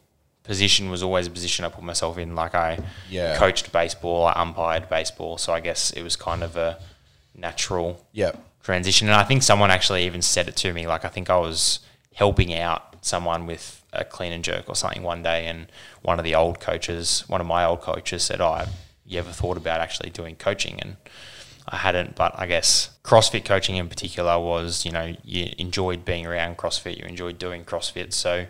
[0.44, 2.36] position was always a position I put myself in.
[2.36, 2.80] Like, I
[3.10, 3.38] Yeah.
[3.38, 6.80] coached baseball, I umpired baseball, so I guess it was kind of a
[7.36, 8.38] natural yep.
[8.64, 9.08] transition.
[9.08, 10.88] And I think someone actually even said it to me.
[10.88, 11.80] Like, I think I was
[12.16, 15.68] helping out someone with a clean and jerk or something one day, and
[16.02, 18.70] one of the old coaches, one of my old coaches, said, "Oh, have
[19.06, 20.98] you ever thought about actually doing coaching?" And
[21.68, 26.26] I hadn't, but I guess CrossFit coaching in particular was, you know, you enjoyed being
[26.26, 28.46] around CrossFit, you enjoyed doing CrossFit, so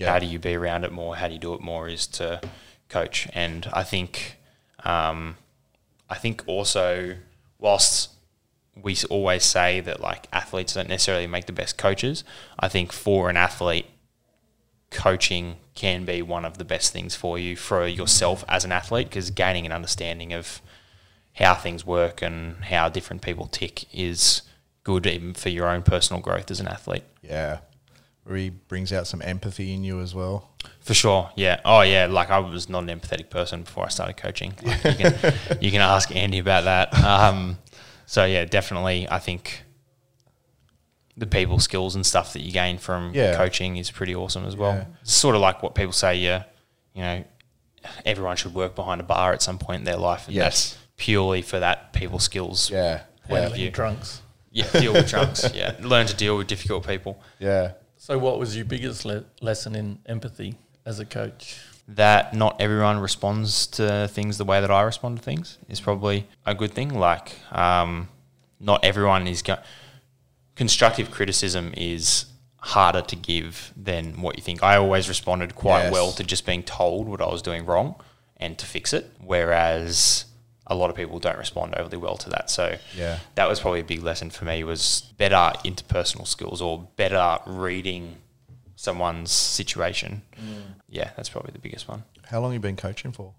[0.00, 0.12] Yeah.
[0.12, 1.16] how do you be around it more?
[1.16, 1.88] How do you do it more?
[1.88, 2.40] Is to
[2.88, 4.36] coach, and I think,
[4.84, 5.36] um,
[6.08, 7.16] I think also
[7.58, 8.10] whilst
[8.82, 12.24] we always say that like athletes don't necessarily make the best coaches.
[12.58, 13.86] I think for an athlete,
[14.90, 19.08] coaching can be one of the best things for you for yourself as an athlete
[19.08, 20.60] because gaining an understanding of
[21.34, 24.42] how things work and how different people tick is
[24.82, 27.04] good even for your own personal growth as an athlete.
[27.22, 27.58] Yeah.
[28.24, 30.50] Really brings out some empathy in you as well.
[30.80, 31.60] For sure, yeah.
[31.64, 32.06] Oh, yeah.
[32.06, 34.54] Like I was not an empathetic person before I started coaching.
[34.62, 36.94] Like, you, can, you can ask Andy about that.
[37.02, 37.58] Um,
[38.06, 39.08] so yeah, definitely.
[39.10, 39.64] I think
[41.16, 43.34] the people skills and stuff that you gain from Yeah.
[43.36, 44.74] coaching is pretty awesome as well.
[44.74, 44.84] Yeah.
[45.02, 46.16] It's sort of like what people say.
[46.16, 46.44] Yeah,
[46.94, 47.24] you know,
[48.04, 50.26] everyone should work behind a bar at some point in their life.
[50.26, 50.72] And Yes.
[50.72, 52.70] that's purely for that people skills.
[52.70, 53.02] Yeah.
[53.28, 53.46] Point Yeah.
[53.48, 53.70] of view.
[53.70, 54.22] Drunks.
[54.52, 55.52] Yeah, deal with drunks.
[55.54, 57.22] Yeah, learn to deal with difficult people.
[57.38, 57.72] Yeah.
[58.02, 60.54] So, what was your biggest le- lesson in empathy
[60.86, 61.60] as a coach?
[61.86, 66.26] that not everyone responds to things the way that I respond to things is probably
[66.46, 66.94] a good thing.
[66.98, 68.08] Like, um,
[68.60, 69.58] not everyone is go-
[70.54, 72.26] constructive criticism is
[72.60, 74.62] harder to give than what you think.
[74.62, 75.92] I always responded quite Yes.
[75.92, 77.96] well to just being told what I was doing wrong
[78.36, 80.26] and to fix it, whereas
[80.70, 82.48] a lot of people don't respond overly well to that.
[82.48, 83.18] So Yeah.
[83.34, 88.16] that was probably a big lesson for me was better interpersonal skills or better reading
[88.76, 90.22] someone's situation.
[90.88, 92.04] Yeah, that's probably the biggest one.
[92.30, 93.34] How long you been coaching for?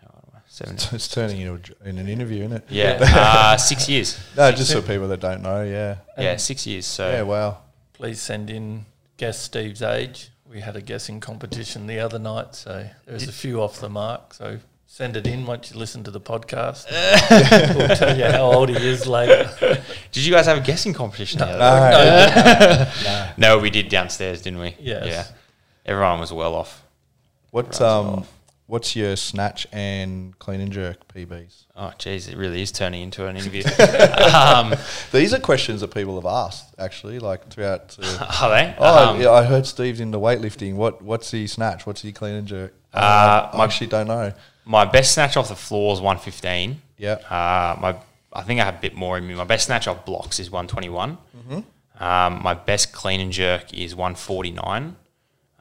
[0.00, 0.34] How old?
[0.46, 0.76] Seven.
[0.92, 2.64] It's turning into in an interview, isn't it?
[2.68, 4.18] Yeah, uh, six years.
[4.36, 5.62] No, just for people that don't know.
[5.64, 5.96] Yeah.
[6.16, 6.86] Yeah, six years.
[6.86, 7.22] So Yeah.
[7.22, 7.58] Wow.
[7.92, 8.86] Please send in
[9.16, 10.30] guess Steve's age.
[10.48, 14.34] We had a guessing competition the other night, so there's a few off the mark.
[14.34, 14.58] So
[14.92, 16.84] send it in once you listen to the podcast.
[17.76, 19.48] we'll tell you how old he is later.
[20.10, 21.38] did you guys have a guessing competition?
[21.38, 22.92] the other No.
[23.04, 23.30] day?
[23.36, 24.74] no, we did downstairs, didn't we?
[24.80, 25.06] Yes.
[25.06, 25.24] Yeah.
[25.86, 26.82] Everyone was well off.
[27.52, 28.32] What Runs um, off.
[28.70, 31.64] What's your snatch and clean and jerk PBs?
[31.76, 33.62] Oh, geez, it really is turning into an interview.
[34.34, 34.74] um,
[35.12, 37.96] These are questions that people have asked actually, like throughout.
[38.00, 38.74] Uh, are they?
[38.78, 40.74] oh, Um, yeah, I heard Steve's into weightlifting.
[40.76, 41.86] What what's he snatch?
[41.86, 42.72] What's he clean and jerk?
[42.94, 44.32] Uh, I my- actually don't know.
[44.64, 46.80] My best snatch off the floor is 115.
[46.96, 47.14] Yeah.
[47.28, 47.96] Uh, my
[48.32, 49.34] I think I have a bit more in me.
[49.34, 51.18] My best snatch off blocks is 121.
[51.98, 54.96] Um, my best clean and jerk is 149.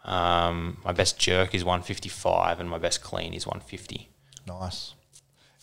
[0.05, 4.09] Um, my best jerk is 155, and my best clean is 150.
[4.47, 4.93] Nice.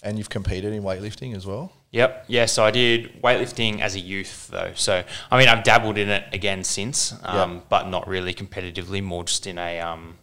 [0.03, 1.73] And you've competed in weightlifting as well.
[1.91, 2.27] Yep.
[2.29, 2.47] Yeah.
[2.47, 4.73] So I did weightlifting as a youth, though.
[4.75, 7.65] So I mean, I've dabbled in it again since, um, Yep.
[7.69, 9.03] but not really competitively.
[9.03, 10.19] More just in a, um,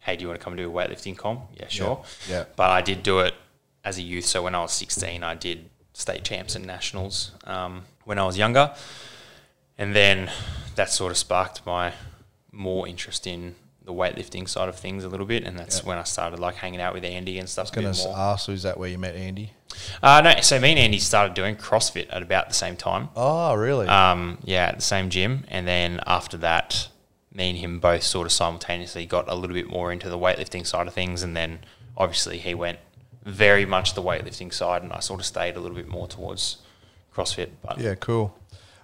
[0.00, 1.42] hey, do you want to come do a weightlifting comp?
[1.54, 2.04] Yeah, sure.
[2.28, 2.44] Yeah.
[2.56, 3.34] But I did do it
[3.84, 4.26] as a youth.
[4.26, 8.36] So when I was 16, I did state champs and nationals um, when I was
[8.36, 8.74] younger,
[9.78, 10.30] and then
[10.74, 11.92] that sort of sparked my
[12.52, 15.88] more interest in the weightlifting side of things a little bit, and that's Yeah.
[15.88, 17.70] when I started like hanging out with Andy and stuff.
[17.76, 19.52] I was going to ask, is that where you met Andy?
[20.02, 23.08] Uh, no, so me and Andy started doing CrossFit at about the same time.
[23.16, 23.88] Oh, really?
[23.88, 26.88] Um, yeah, at the same gym, and then after that,
[27.34, 30.64] me and him both sort of simultaneously got a little bit more into the weightlifting
[30.66, 31.58] side of things, and then
[31.96, 32.78] obviously he went
[33.24, 36.58] very much the weightlifting side, and I sort of stayed a little bit more towards
[37.14, 37.50] CrossFit.
[37.62, 38.36] But Yeah, cool.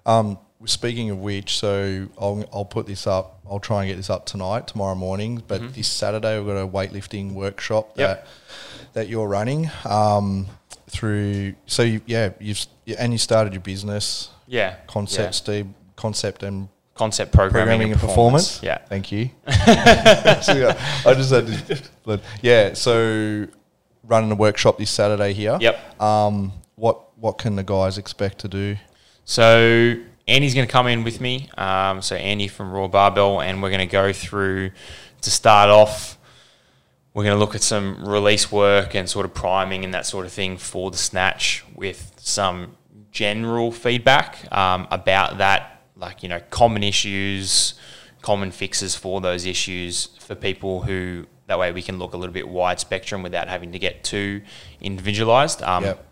[0.06, 3.40] Um, speaking of which, so I'll, I'll put this up.
[3.48, 5.42] I'll try and get this up tonight, tomorrow morning.
[5.46, 8.00] But this Saturday, we've got a weightlifting workshop Mm-hmm.
[8.00, 8.24] Yep.
[8.24, 8.26] that
[8.94, 10.46] that you're running um,
[10.88, 11.54] through.
[11.66, 12.66] So you, yeah, you've
[12.98, 15.30] and you started your business yeah, concept, yeah.
[15.30, 18.62] Steve, concept and concept programming, programming, and and performance.
[18.62, 19.30] Yeah, thank you.
[20.42, 22.72] So, yeah, I just had to, yeah.
[22.74, 23.46] So
[24.04, 25.58] running a workshop this Saturday here.
[25.60, 26.00] Yep.
[26.00, 28.76] Um, what what can the guys expect to do?
[29.24, 29.96] So
[30.28, 31.48] Andy's going to come in with me.
[31.56, 34.70] Um, so Andy from Raw Barbell, and we're going to go through
[35.22, 36.18] to start off.
[37.14, 40.26] We're going to look at some release work and sort of priming and that sort
[40.26, 42.76] of thing for the snatch with some
[43.10, 47.74] general feedback um, about that like you know common issues,
[48.22, 52.32] common fixes for those issues for people who that way we can look a little
[52.32, 54.42] bit wide spectrum without having to get too
[54.80, 55.62] individualized.
[55.62, 56.04] Um, Yep.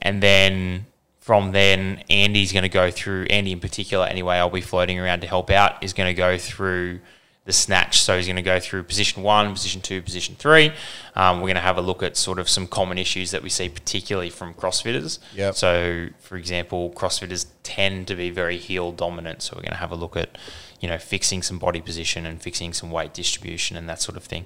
[0.00, 0.86] And then
[1.24, 5.22] from then, Andy's going to go through, Andy in particular, anyway, I'll be floating around
[5.22, 7.00] to help out, is going to go through
[7.46, 8.02] the snatch.
[8.02, 10.70] So he's going to go through position one, position two, position three.
[11.16, 13.48] Um, we're going to have a look at sort of some common issues that we
[13.48, 15.18] see, particularly from CrossFitters.
[15.34, 15.54] Yep.
[15.54, 19.40] So, for example, CrossFitters tend to be very heel dominant.
[19.40, 20.36] So we're going to have a look at,
[20.80, 24.24] you know, fixing some body position and fixing some weight distribution and that sort of
[24.24, 24.44] thing.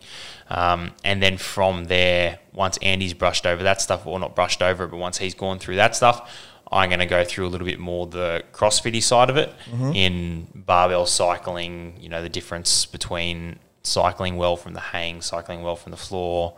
[0.49, 4.85] Um, and then from there, once Andy's brushed over that stuff, or not brushed over
[4.85, 6.31] it, but once he's gone through that stuff,
[6.71, 9.53] I'm going to go through a little bit more the CrossFitty side of it
[9.95, 11.97] in barbell cycling.
[12.01, 16.55] You know, the difference between cycling well from the hang, cycling well from the floor,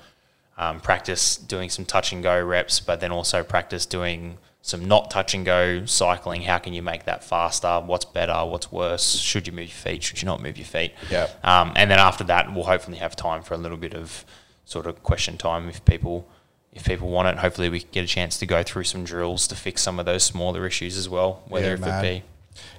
[0.58, 5.10] um, practice doing some touch and go reps, but then also practice doing some not
[5.10, 6.42] touch and go cycling.
[6.42, 7.80] How can you make that faster?
[7.80, 8.44] What's better?
[8.44, 9.16] What's worse?
[9.16, 10.02] Should you move your feet?
[10.02, 10.92] Should you not move your feet?
[11.10, 11.44] Yep.
[11.44, 14.24] Um, and then after that, we'll hopefully have time for a little bit of
[14.66, 16.28] sort of question time if people
[16.72, 17.38] if people want it.
[17.38, 20.06] Hopefully, we can get a chance to go through some drills to fix some of
[20.06, 21.42] those smaller issues as well.
[21.48, 22.04] Whether Yeah, if man.
[22.04, 22.22] it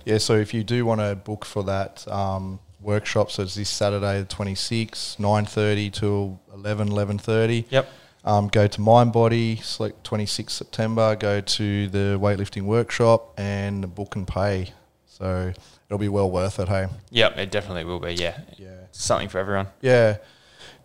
[0.06, 3.70] Yeah, so if you do want to book for that um, workshop, so it's this
[3.70, 7.66] Saturday, the 26th, 9.30 till 11, 11.30.
[7.70, 7.89] yep.
[8.24, 14.28] Um, go to MindBody, select 26th September, go to the weightlifting workshop and book and
[14.28, 14.74] pay.
[15.08, 15.52] So
[15.88, 16.86] it'll be well worth it, hey?
[17.10, 18.14] Yep, it definitely will be.
[18.14, 18.76] Yeah, Yeah.
[18.92, 19.68] something for everyone.
[19.82, 20.18] Yeah.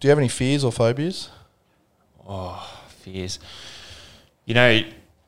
[0.00, 1.28] Do you have any fears or phobias?
[3.06, 3.38] Fears.
[4.44, 4.80] You know,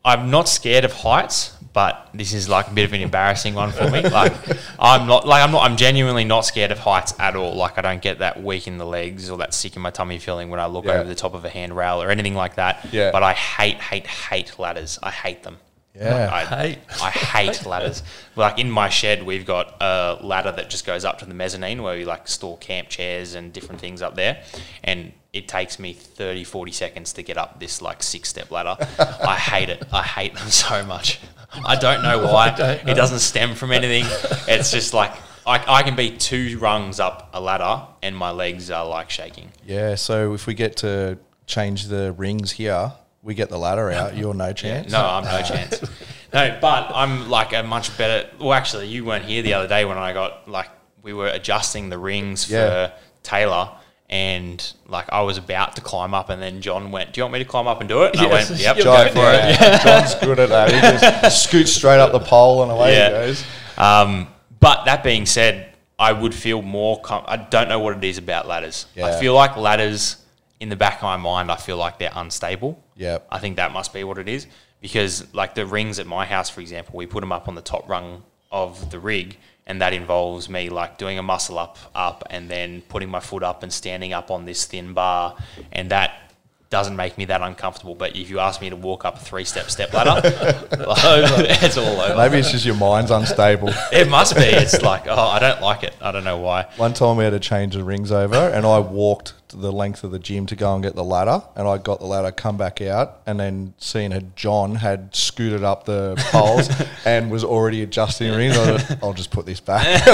[0.04, 3.70] I'm not scared of heights, but this is like a bit of an embarrassing one
[3.72, 4.02] for me.
[4.02, 4.32] Like,
[4.78, 5.62] I'm not like I'm not.
[5.64, 7.54] I'm genuinely not scared of heights at all.
[7.54, 10.18] Like, I don't get that weak in the legs or that sick in my tummy
[10.18, 10.92] feeling when I look Yeah.
[10.94, 12.86] over the top of a handrail or anything like that.
[12.92, 13.10] Yeah.
[13.10, 14.98] But I hate, hate, hate ladders.
[15.02, 15.58] I hate them.
[15.98, 16.30] Yeah.
[16.32, 16.78] I, Hate.
[17.02, 18.02] I hate ladders.
[18.36, 21.82] Like in my shed, we've got a ladder that just goes up to the mezzanine
[21.82, 24.42] where we like store camp chairs and different things up there.
[24.84, 28.76] And it takes me 30, 40 seconds to get up this like six step ladder.
[28.98, 29.84] I hate it.
[29.92, 31.20] I hate them so much.
[31.52, 32.50] I don't know why.
[32.56, 32.92] don't know.
[32.92, 34.04] It doesn't stem from anything.
[34.46, 35.12] It's just like
[35.46, 39.50] I, I can be two rungs up a ladder and my legs are like shaking.
[39.66, 42.92] Yeah, so if we get to change the rings here,
[43.22, 44.90] we get the ladder out, you're no chance.
[44.92, 45.80] No, I'm no chance.
[46.30, 48.28] No, but I'm like a much better.
[48.38, 50.68] Well, actually, you weren't here the other day when I got like
[51.02, 52.88] we were adjusting the rings Yeah.
[52.88, 52.92] for
[53.22, 53.70] Taylor,
[54.10, 57.32] and like I was about to climb up, and then John went, "Do you want
[57.32, 59.58] me to climb up and do it?" And Yes, I went, "Yep, go for it."
[59.58, 60.70] Yeah, John's good at that.
[60.70, 63.06] He just scoots straight up the pole and away Yeah.
[63.08, 63.44] he goes.
[63.78, 64.28] Um,
[64.60, 67.00] but that being said, I would feel more.
[67.00, 68.84] Com- I don't know what it is about ladders.
[69.02, 70.16] I feel like ladders,
[70.60, 72.82] in the back of my mind, I feel like they're unstable.
[72.96, 73.26] Yep.
[73.30, 74.46] I think that must be what it is
[74.80, 77.62] because, like the rings at my house, for example, we put them up on the
[77.62, 79.36] top rung of the rig,
[79.66, 83.42] and that involves me like doing a muscle up, up, and then putting my foot
[83.42, 85.36] up and standing up on this thin bar,
[85.72, 86.27] and that
[86.70, 87.94] doesn't make me that uncomfortable.
[87.94, 90.20] But if you ask me to walk up a three step step ladder,
[90.72, 92.16] it's all over.
[92.16, 93.70] Maybe it's just your mind's unstable.
[93.92, 94.42] It must be.
[94.42, 95.94] It's like, oh, I don't like it.
[96.00, 96.66] I don't know why.
[96.76, 100.10] One time we had to change the rings over, and I walked the length of
[100.10, 102.82] the gym to go and get the ladder, and I got the ladder, come back
[102.82, 106.68] out, and then seeing had John had scooted up the poles
[107.06, 108.58] and was already adjusting rings.
[108.58, 110.04] I thought, I'll just put this back.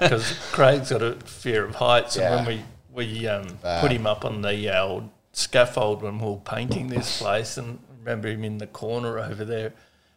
[0.00, 2.38] because Craig's got a fear of heights, Yeah.
[2.38, 3.46] and when we we um,
[3.80, 7.78] put him up on the uh, old scaffold when we were painting this place, and
[8.00, 9.72] remember him in the corner over there,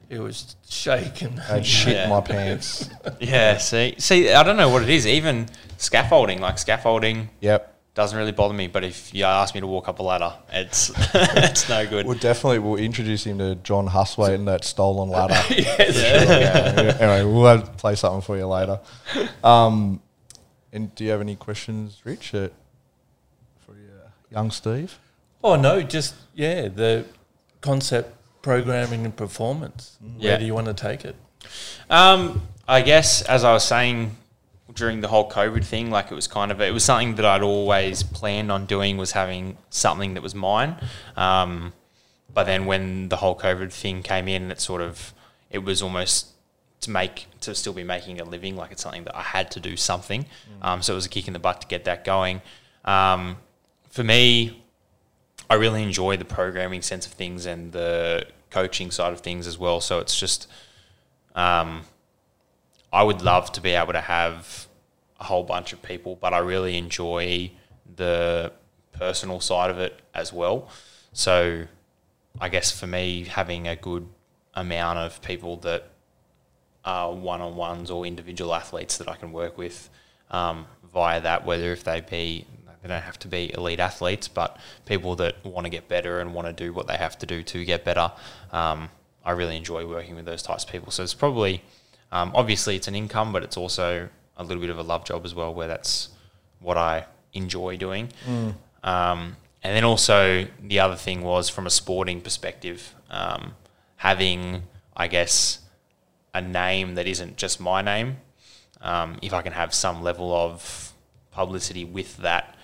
[0.09, 1.39] he was shaking.
[1.39, 2.09] I had shit Yeah.
[2.09, 2.89] my pants.
[3.20, 5.05] Yeah, see, see, I don't know what it is.
[5.07, 5.47] Even
[5.78, 7.74] scaffolding, like scaffolding, Yep.
[7.95, 8.68] doesn't really bother me.
[8.68, 12.05] But if you ask me to walk up a ladder, it's it's no good.
[12.05, 15.34] We'll definitely we'll introduce him to John Huswaite and that stolen ladder.
[15.49, 15.97] yes.
[15.97, 16.97] yeah.
[16.99, 18.80] Anyway, we'll have to play something for you later.
[19.43, 20.01] Um,
[20.72, 22.49] and do you have any questions, Rich, uh,
[23.65, 24.99] for your young Steve?
[25.43, 27.05] Oh no, just yeah, the
[27.61, 29.97] concept programming and performance.
[30.17, 30.31] Yeah.
[30.31, 31.15] Where do you want to take it?
[31.89, 34.15] Um, I guess as I was saying
[34.73, 37.43] during the whole COVID thing, like it was kind of it was something that I'd
[37.43, 40.75] always planned on doing was having something that was mine.
[41.15, 41.73] Um,
[42.33, 45.13] but then when the whole COVID thing came in, it sort of
[45.49, 46.27] it was almost
[46.81, 48.55] to make to still be making a living.
[48.55, 50.25] Like it's something that I had to do something.
[50.61, 52.41] Um, so it was a kick in the butt to get that going.
[52.85, 53.38] Um,
[53.89, 54.63] for me,
[55.50, 59.58] I really enjoy the programming sense of things and the coaching side of things as
[59.58, 59.80] well.
[59.82, 60.48] So it's just,
[61.36, 61.84] um,
[62.91, 64.68] I would love to be able to have
[65.20, 67.52] a whole bunch of people, but I really enjoy
[67.95, 68.52] the
[68.93, 70.70] personal side of it as well.
[71.14, 71.66] So
[72.39, 74.08] I guess for me, having a good
[74.54, 75.89] amount of people that
[76.84, 79.89] are one-on-ones or individual athletes that I can work with
[80.32, 82.45] um, via that, whether if they be
[82.82, 86.34] they don't have to be elite athletes, but people that want to get better and
[86.34, 88.11] want to do what they have to do to get better.
[88.51, 88.89] Um,
[89.25, 90.91] I really enjoy working with those types of people.
[90.91, 91.63] So it's probably
[92.11, 95.25] um, obviously it's an income, but it's also a little bit of a love job
[95.25, 96.09] as well, where that's
[96.59, 98.09] what I enjoy doing.
[98.84, 103.53] Um, and then also the other thing was from a sporting perspective, um,
[103.97, 104.63] having
[104.95, 105.59] I guess
[106.34, 108.17] a name that isn't just my name.
[108.80, 110.93] Um, if I can have some level of
[111.32, 112.55] publicity with that,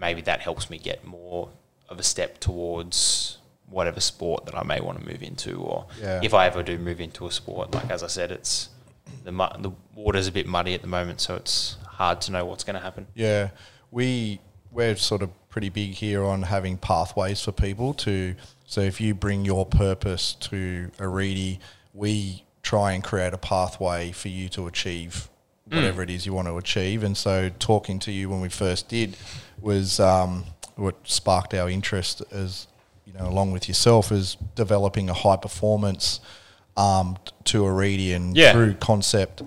[0.00, 1.50] maybe that helps me get more
[1.88, 3.38] of a step towards
[3.68, 6.20] whatever sport that I may want to move into, or Yeah.
[6.22, 7.72] if I ever do move into a sport.
[7.74, 8.68] Like as I said, it's
[9.24, 12.44] the mu- the water's a bit muddy at the moment, so it's hard to know
[12.44, 13.06] what's going to happen.
[13.14, 13.50] Yeah,
[13.90, 14.40] we
[14.72, 18.36] we're sort of pretty big here on having pathways for people to.
[18.66, 21.58] So if you bring your purpose to Arete,
[21.92, 25.28] we try and create a pathway for you to achieve
[25.70, 27.02] whatever it is you want to achieve.
[27.02, 29.16] And so talking to you when we first did
[29.60, 30.44] was um,
[30.76, 32.66] what sparked our interest as
[33.06, 36.20] you know, along with yourself, is developing a high performance
[36.76, 37.66] um, to
[38.12, 38.52] and Yeah.
[38.52, 39.42] through concept.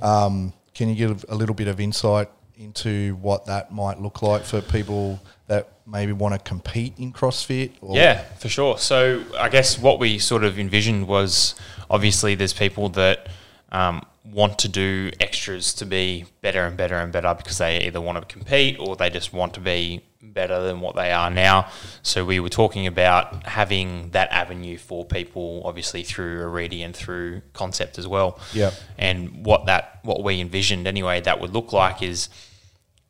[0.00, 4.44] Um, can you give a little bit of insight into what that might look like
[4.44, 7.72] for people that maybe want to compete in CrossFit?
[7.80, 8.78] Or Yeah, for sure.
[8.78, 11.54] So I guess what we sort of envisioned was
[11.90, 13.28] obviously there's people that
[13.70, 18.00] um, want to do extras to be better and better and better because they either
[18.00, 21.68] want to compete or they just want to be better than what they are now.
[22.02, 27.42] So we were talking about having that avenue for people, obviously through Arete and through
[27.52, 28.38] Concept as well.
[28.52, 28.74] Yep.
[28.96, 32.28] And what that what we envisioned anyway that would look like is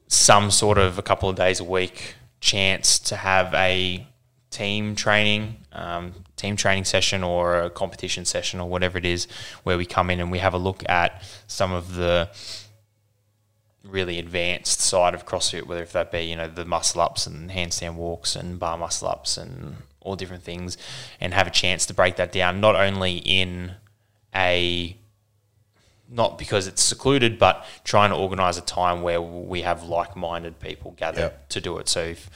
[0.09, 4.07] some sort of a couple of days a week chance to have a
[4.53, 9.27] team training, um, team training session or a competition session or whatever it is,
[9.65, 12.29] where we come in and we have a look at some of the
[13.83, 17.51] really advanced side of CrossFit, whether if that be you know the muscle ups and
[17.51, 20.77] handstand walks and bar muscle ups and all different things,
[21.21, 23.73] and have a chance to break that down not only in
[24.35, 24.97] a
[26.09, 30.91] not because it's secluded, but trying to organise a time where we have like-minded people
[30.99, 31.49] gather Yep.
[31.49, 31.89] to do it.
[31.89, 32.29] So if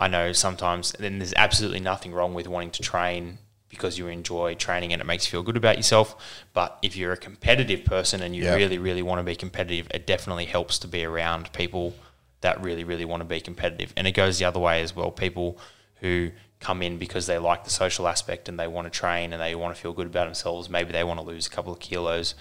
[0.00, 3.38] I know sometimes, then there's absolutely nothing wrong with wanting to train
[3.68, 6.16] because you enjoy training and it makes you feel good about yourself.
[6.54, 8.56] But if you're a competitive person and you Yep.
[8.56, 11.94] really, really want to be competitive, it definitely helps to be around people
[12.40, 13.92] that really, really want to be competitive.
[13.94, 15.10] And it goes the other way as well.
[15.10, 15.58] People
[15.96, 16.30] who
[16.60, 19.54] come in because they like the social aspect and they want to train and they
[19.54, 20.70] want to feel good about themselves.
[20.70, 22.34] Maybe they want to lose a couple of kilos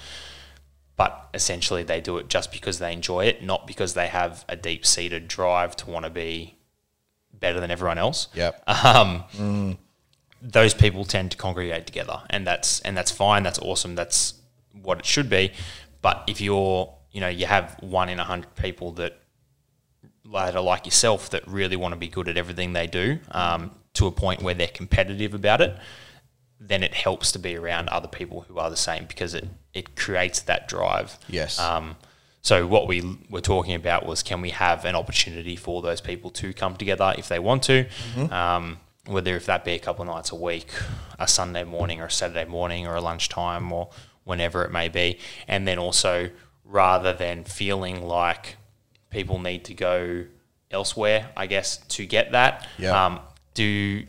[0.95, 4.55] but essentially they do it just because they enjoy it, not because they have a
[4.57, 6.55] deep seated drive to want to be
[7.40, 8.28] better than everyone else.
[8.34, 8.64] Yep.
[8.68, 9.78] Um,
[10.42, 13.44] Those people tend to congregate together, and that's and that's fine.
[13.44, 13.96] That's awesome.
[13.96, 14.36] That's
[14.82, 15.52] what it should be.
[16.02, 19.20] But if you're, you know, you have one in a hundred people that
[20.32, 23.72] that are like yourself that really want to be good at everything they do um,
[23.96, 25.76] to a point where they're competitive about it,
[26.60, 29.96] then it helps to be around other people who are the same because it, it
[29.96, 31.18] creates that drive.
[31.28, 31.60] Yes.
[31.60, 31.96] Um,
[32.42, 36.30] so what we were talking about was can we have an opportunity for those people
[36.32, 37.86] to come together if they want to,
[38.32, 40.68] um, whether if that be a couple of nights a week,
[41.18, 43.90] a Sunday morning or a Saturday morning or a lunchtime or
[44.24, 45.18] whenever it may be,
[45.48, 46.30] and then also
[46.64, 48.56] rather than feeling like
[49.10, 50.26] people need to go
[50.72, 53.06] elsewhere, I guess to get that, Yeah.
[53.06, 53.20] um,
[53.56, 54.06] do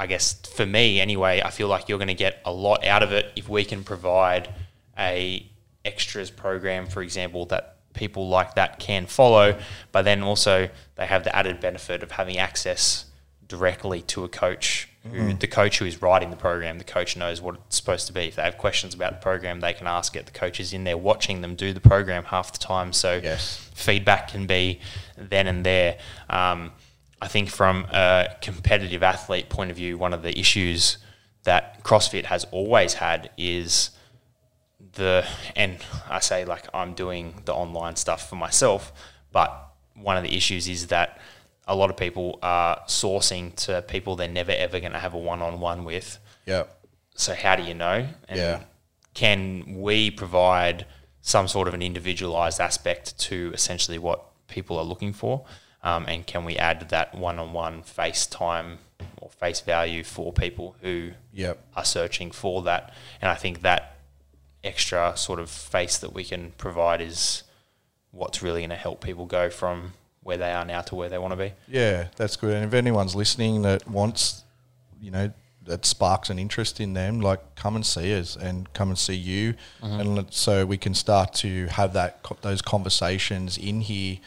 [0.00, 3.02] I guess for me anyway, I feel like you're going to get a lot out
[3.02, 4.48] of it if we can provide
[4.96, 5.44] a
[5.88, 9.58] extras program, for example, that people like that can follow,
[9.92, 13.06] but then also they have the added benefit of having access
[13.48, 17.40] directly to a coach who the coach who is writing the program, the coach knows
[17.40, 18.22] what it's supposed to be.
[18.22, 20.26] If they have questions about the program, they can ask it.
[20.26, 22.92] The coach is in there watching them do the program half the time.
[22.92, 23.70] So Yes.
[23.74, 24.80] feedback can be
[25.16, 25.96] then and there.
[26.28, 26.72] Um,
[27.22, 30.98] I think from a competitive athlete point of view, one of the issues
[31.44, 33.90] that CrossFit has always had is
[34.94, 35.26] the,
[35.56, 35.78] and
[36.08, 38.92] I say like I'm doing the online stuff for myself,
[39.32, 39.50] but
[39.94, 41.18] one of the issues is that
[41.66, 45.18] a lot of people are sourcing to people they're never ever going to have a
[45.18, 46.18] one on one with.
[46.46, 46.74] Yep.
[47.14, 48.06] So how do you know?
[48.28, 48.60] And Yeah.
[49.14, 50.86] Can we provide
[51.20, 55.44] some sort of an individualized aspect to essentially what people are looking for?
[55.82, 58.78] Um, and can we add that one-on-one face time
[59.18, 61.58] or face value for people who Yep.
[61.76, 62.94] are searching for that?
[63.20, 63.97] And I think that
[64.64, 67.44] extra sort of face that we can provide is
[68.10, 69.92] what's really going to help people go from
[70.22, 71.52] where they are now to where they want to be.
[71.68, 72.54] Yeah, that's good.
[72.54, 74.44] And if anyone's listening that wants,
[75.00, 75.32] you know,
[75.64, 79.14] that sparks an interest in them, like come and see us and come and see
[79.14, 80.00] you, mm-hmm.
[80.18, 84.18] and so we can start to have that those conversations in here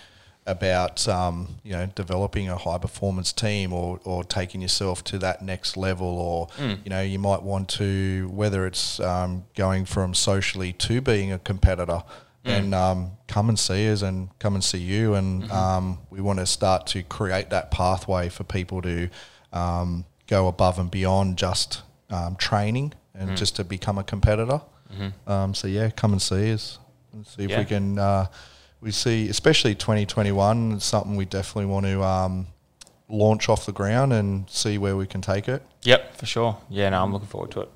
[0.48, 5.42] about um, you know developing a high performance team or, or taking yourself to that
[5.42, 6.48] next level or
[6.84, 11.40] you know you might want to whether it's um, going from socially to being a
[11.40, 12.04] competitor
[12.44, 16.40] then um, come and see us and come and see you and um, we want
[16.40, 19.10] to start to create that pathway for people to
[19.54, 24.60] um, go above and beyond just um, training and just to become a competitor.
[25.28, 26.80] Um, so yeah come and see us
[27.14, 28.26] and see if we can uh,
[28.82, 32.48] we see especially 2021 it's something we definitely want to um,
[33.08, 36.58] launch off the ground and see where we can take it Yep, for sure.
[36.70, 37.70] Yeah, no, I'm looking forward to it.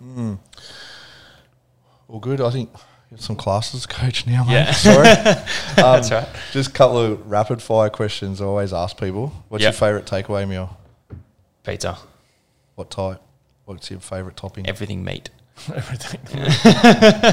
[2.08, 2.70] all good I think
[3.12, 4.54] you got some classes coach now mate.
[4.54, 4.72] Yeah.
[4.74, 5.46] sorry um,
[5.76, 6.28] That's right.
[6.52, 9.74] just a couple of rapid fire questions I always ask people what's Yep.
[9.74, 10.78] your favorite takeaway meal
[11.64, 11.98] Pizza,
[12.76, 13.22] what type
[13.66, 15.30] what's your favorite topping everything meat.
[15.74, 16.20] Everything.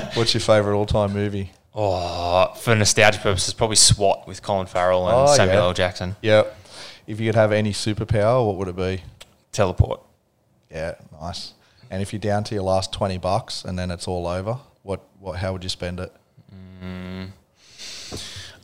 [0.14, 5.16] what's your favorite all-time movie Oh, for nostalgia purposes, probably SWAT with Colin Farrell and
[5.29, 5.62] Oh, Samuel yeah.
[5.62, 5.73] L.
[5.75, 6.16] Jackson.
[6.23, 6.43] yeah
[7.07, 9.03] if you could have any superpower what would it be
[9.53, 10.01] Teleport.
[10.70, 11.53] Yeah, nice.
[11.91, 15.01] And if you're down to your last twenty bucks and then it's all over, what
[15.20, 16.11] what how would you spend it?
[16.83, 17.31] Mm.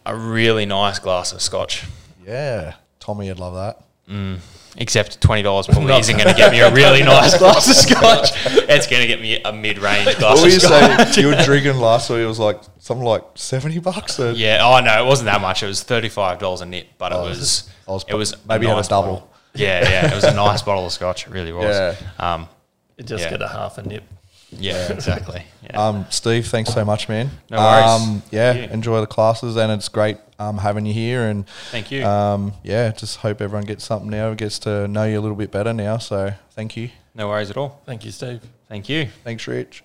[0.06, 1.84] A really nice glass of scotch.
[2.26, 3.84] Yeah, Tommy you'd love that.
[4.10, 4.38] Mm.
[4.80, 8.30] Except twenty dollars probably isn't going to get me a really nice glass of scotch.
[8.46, 11.14] It's going to get me a mid-range glass What were of you scotch.
[11.14, 11.26] saying?
[11.28, 12.20] You were drinking last week.
[12.20, 14.20] It was like something like seventy bucks.
[14.20, 14.60] Or Yeah.
[14.62, 15.62] Oh no, it wasn't that much.
[15.62, 17.68] It was thirty-five dollars a nip, but Oh, it was.
[17.88, 19.12] I was it was maybe had a nice double.
[19.14, 19.32] bottle.
[19.54, 20.12] Yeah, yeah.
[20.12, 21.26] It was a nice bottle of scotch.
[21.26, 21.64] It really was.
[21.64, 21.94] Yeah.
[22.18, 22.48] Um,
[22.96, 23.30] You just Yeah.
[23.30, 24.04] get a half a nip.
[24.50, 25.42] Yeah, exactly.
[25.64, 25.88] Yeah.
[25.88, 27.30] Um, Steve, thanks so much, man.
[27.50, 28.02] No worries.
[28.02, 31.28] Um, yeah, enjoy the classes, and it's great um, having you here.
[31.28, 32.04] And Thank you.
[32.04, 35.50] Um, yeah, just hope everyone gets something now, gets to know you a little bit
[35.50, 35.98] better now.
[35.98, 36.90] So thank you.
[37.14, 37.80] no worries at all.
[37.84, 38.40] Thank you, Steve.
[38.68, 39.08] Thank you.
[39.24, 39.82] Thanks, Rich.